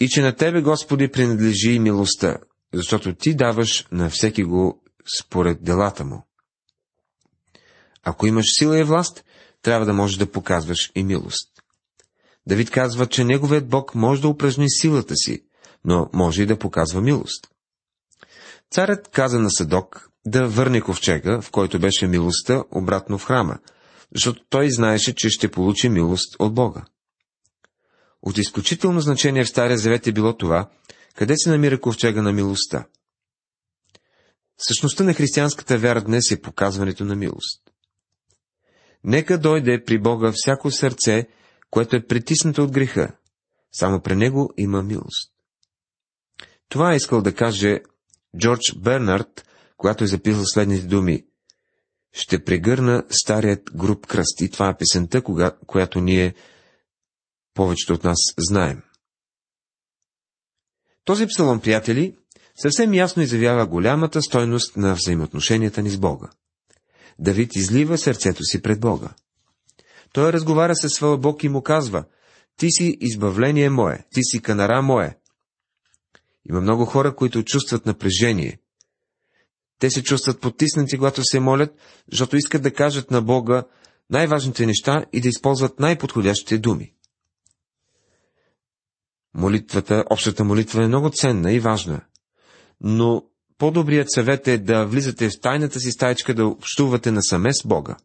И 0.00 0.08
че 0.08 0.22
на 0.22 0.36
Тебе, 0.36 0.60
Господи, 0.60 1.08
принадлежи 1.08 1.72
и 1.72 1.78
милостта, 1.78 2.38
защото 2.74 3.14
Ти 3.14 3.34
даваш 3.34 3.86
на 3.92 4.10
всеки 4.10 4.44
го 4.44 4.82
според 5.18 5.64
делата 5.64 6.04
му. 6.04 6.26
Ако 8.02 8.26
имаш 8.26 8.46
сила 8.58 8.78
и 8.78 8.84
власт, 8.84 9.24
трябва 9.62 9.86
да 9.86 9.92
можеш 9.92 10.16
да 10.16 10.30
показваш 10.30 10.92
и 10.94 11.04
милост. 11.04 11.48
Давид 12.46 12.70
казва, 12.70 13.06
че 13.06 13.24
неговият 13.24 13.68
Бог 13.68 13.94
може 13.94 14.20
да 14.22 14.28
упражни 14.28 14.70
силата 14.70 15.16
си, 15.16 15.44
но 15.84 16.10
може 16.12 16.42
и 16.42 16.46
да 16.46 16.58
показва 16.58 17.00
милост. 17.00 17.48
Царят 18.70 19.08
каза 19.08 19.38
на 19.38 19.50
Садок 19.50 20.10
да 20.26 20.46
върне 20.46 20.80
ковчега, 20.80 21.40
в 21.40 21.50
който 21.50 21.78
беше 21.78 22.06
милостта, 22.06 22.62
обратно 22.70 23.18
в 23.18 23.24
храма, 23.24 23.58
защото 24.14 24.44
той 24.48 24.70
знаеше, 24.70 25.14
че 25.14 25.28
ще 25.28 25.50
получи 25.50 25.88
милост 25.88 26.36
от 26.38 26.54
Бога. 26.54 26.84
От 28.22 28.38
изключително 28.38 29.00
значение 29.00 29.44
в 29.44 29.48
Стария 29.48 29.78
Завет 29.78 30.06
е 30.06 30.12
било 30.12 30.36
това, 30.36 30.68
къде 31.14 31.34
се 31.36 31.50
намира 31.50 31.80
ковчега 31.80 32.22
на 32.22 32.32
милостта. 32.32 32.86
Същността 34.58 35.04
на 35.04 35.14
християнската 35.14 35.78
вяра 35.78 36.00
днес 36.00 36.30
е 36.30 36.40
показването 36.40 37.04
на 37.04 37.16
милост. 37.16 37.62
Нека 39.04 39.38
дойде 39.38 39.84
при 39.84 39.98
Бога 39.98 40.32
всяко 40.34 40.70
сърце, 40.70 41.28
което 41.70 41.96
е 41.96 42.06
притиснато 42.06 42.62
от 42.62 42.72
греха. 42.72 43.16
Само 43.72 44.00
при 44.00 44.16
него 44.16 44.52
има 44.56 44.82
милост. 44.82 45.32
Това 46.68 46.92
е 46.92 46.96
искал 46.96 47.22
да 47.22 47.34
каже 47.34 47.80
Джордж 48.38 48.74
Бернард, 48.78 49.48
когато 49.76 50.04
е 50.04 50.06
записал 50.06 50.42
следните 50.44 50.86
думи. 50.86 51.26
Ще 52.12 52.44
прегърна 52.44 53.04
старият 53.10 53.62
груп 53.74 54.06
кръст. 54.06 54.40
И 54.40 54.50
това 54.50 54.68
е 54.68 54.76
песента, 54.76 55.22
кога, 55.22 55.56
която 55.66 56.00
ние 56.00 56.34
повечето 57.54 57.92
от 57.92 58.04
нас 58.04 58.18
знаем. 58.38 58.82
Този 61.04 61.26
псалом, 61.26 61.60
приятели, 61.60 62.16
съвсем 62.62 62.94
ясно 62.94 63.22
изявява 63.22 63.66
голямата 63.66 64.22
стойност 64.22 64.76
на 64.76 64.94
взаимоотношенията 64.94 65.82
ни 65.82 65.90
с 65.90 65.98
Бога. 65.98 66.30
Давид 67.18 67.56
излива 67.56 67.98
сърцето 67.98 68.44
си 68.44 68.62
пред 68.62 68.80
Бога. 68.80 69.08
Той 70.12 70.32
разговаря 70.32 70.76
със 70.76 70.92
своя 70.92 71.16
Бог 71.16 71.44
и 71.44 71.48
му 71.48 71.62
казва, 71.62 72.04
ти 72.56 72.70
си 72.70 72.96
избавление 73.00 73.70
мое, 73.70 74.04
ти 74.14 74.20
си 74.22 74.42
канара 74.42 74.82
мое. 74.82 75.18
Има 76.50 76.60
много 76.60 76.84
хора, 76.84 77.16
които 77.16 77.42
чувстват 77.42 77.86
напрежение. 77.86 78.58
Те 79.78 79.90
се 79.90 80.02
чувстват 80.02 80.40
потиснати, 80.40 80.96
когато 80.96 81.24
се 81.24 81.40
молят, 81.40 81.74
защото 82.12 82.36
искат 82.36 82.62
да 82.62 82.72
кажат 82.72 83.10
на 83.10 83.22
Бога 83.22 83.64
най-важните 84.10 84.66
неща 84.66 85.04
и 85.12 85.20
да 85.20 85.28
използват 85.28 85.80
най-подходящите 85.80 86.58
думи. 86.58 86.92
Молитвата, 89.34 90.04
общата 90.10 90.44
молитва 90.44 90.84
е 90.84 90.88
много 90.88 91.10
ценна 91.10 91.52
и 91.52 91.60
важна, 91.60 92.00
но 92.80 93.24
по-добрият 93.58 94.12
съвет 94.12 94.48
е 94.48 94.58
да 94.58 94.86
влизате 94.86 95.28
в 95.28 95.40
тайната 95.40 95.80
си 95.80 95.90
стаечка 95.90 96.34
да 96.34 96.46
общувате 96.46 97.10
насаме 97.10 97.50
с 97.54 97.66
Бога. 97.66 97.96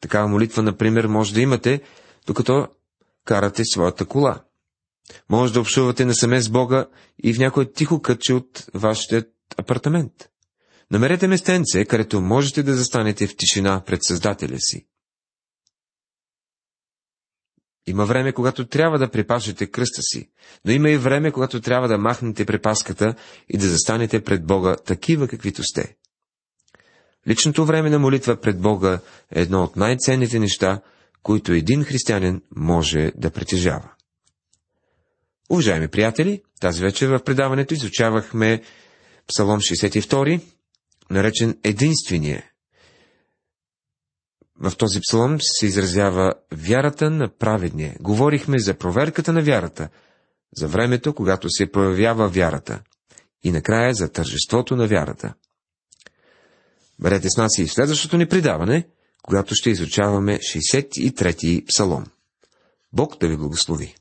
Такава 0.00 0.28
молитва, 0.28 0.62
например, 0.62 1.06
може 1.06 1.34
да 1.34 1.40
имате, 1.40 1.80
докато 2.26 2.68
карате 3.24 3.64
своята 3.64 4.06
кола. 4.06 4.44
Може 5.30 5.52
да 5.52 5.60
общувате 5.60 6.04
насаме 6.04 6.40
с 6.40 6.48
Бога 6.48 6.86
и 7.22 7.34
в 7.34 7.38
някой 7.38 7.72
тихо 7.72 8.02
кътче 8.02 8.34
от 8.34 8.66
вашия 8.74 9.24
апартамент. 9.56 10.12
Намерете 10.90 11.28
местенце, 11.28 11.84
където 11.84 12.20
можете 12.20 12.62
да 12.62 12.74
застанете 12.74 13.26
в 13.26 13.36
тишина 13.36 13.82
пред 13.86 14.04
Създателя 14.04 14.56
си. 14.58 14.86
Има 17.88 18.04
време, 18.04 18.32
когато 18.32 18.66
трябва 18.66 18.98
да 18.98 19.10
припашете 19.10 19.66
кръста 19.66 20.02
си, 20.02 20.30
но 20.64 20.72
има 20.72 20.90
и 20.90 20.96
време, 20.96 21.30
когато 21.30 21.60
трябва 21.60 21.88
да 21.88 21.98
махнете 21.98 22.44
припаската 22.44 23.14
и 23.48 23.58
да 23.58 23.68
застанете 23.68 24.24
пред 24.24 24.46
Бога 24.46 24.76
такива, 24.76 25.28
каквито 25.28 25.62
сте. 25.62 25.96
Личното 27.28 27.64
време 27.64 27.90
на 27.90 27.98
молитва 27.98 28.40
пред 28.40 28.60
Бога 28.60 29.00
е 29.34 29.40
едно 29.40 29.62
от 29.62 29.76
най-ценните 29.76 30.38
неща, 30.38 30.80
които 31.22 31.52
един 31.52 31.84
християнин 31.84 32.42
може 32.56 33.12
да 33.16 33.30
притежава. 33.30 33.90
Уважаеми 35.50 35.88
приятели, 35.88 36.42
тази 36.60 36.82
вечер 36.82 37.08
в 37.08 37.24
предаването 37.24 37.74
изучавахме 37.74 38.62
Псалом 39.26 39.60
62, 39.60 40.40
наречен 41.10 41.58
Единствение. 41.64 42.50
В 44.60 44.76
този 44.76 45.00
псалом 45.00 45.36
се 45.40 45.66
изразява 45.66 46.34
вярата 46.52 47.10
на 47.10 47.28
праведния. 47.28 47.96
Говорихме 48.00 48.58
за 48.58 48.74
проверката 48.74 49.32
на 49.32 49.42
вярата, 49.42 49.88
за 50.56 50.68
времето, 50.68 51.14
когато 51.14 51.50
се 51.50 51.72
проявява 51.72 52.28
вярата 52.28 52.80
и 53.44 53.50
накрая 53.50 53.94
за 53.94 54.08
тържеството 54.08 54.76
на 54.76 54.86
вярата. 54.86 55.34
Бъдете 56.98 57.30
с 57.30 57.36
нас 57.36 57.58
и 57.58 57.66
в 57.66 57.72
следващото 57.72 58.16
ни 58.16 58.28
предаване, 58.28 58.88
когато 59.22 59.54
ще 59.54 59.70
изучаваме 59.70 60.38
63-ти 60.38 61.64
псалом. 61.68 62.04
Бог 62.92 63.18
да 63.20 63.28
ви 63.28 63.36
благослови! 63.36 63.94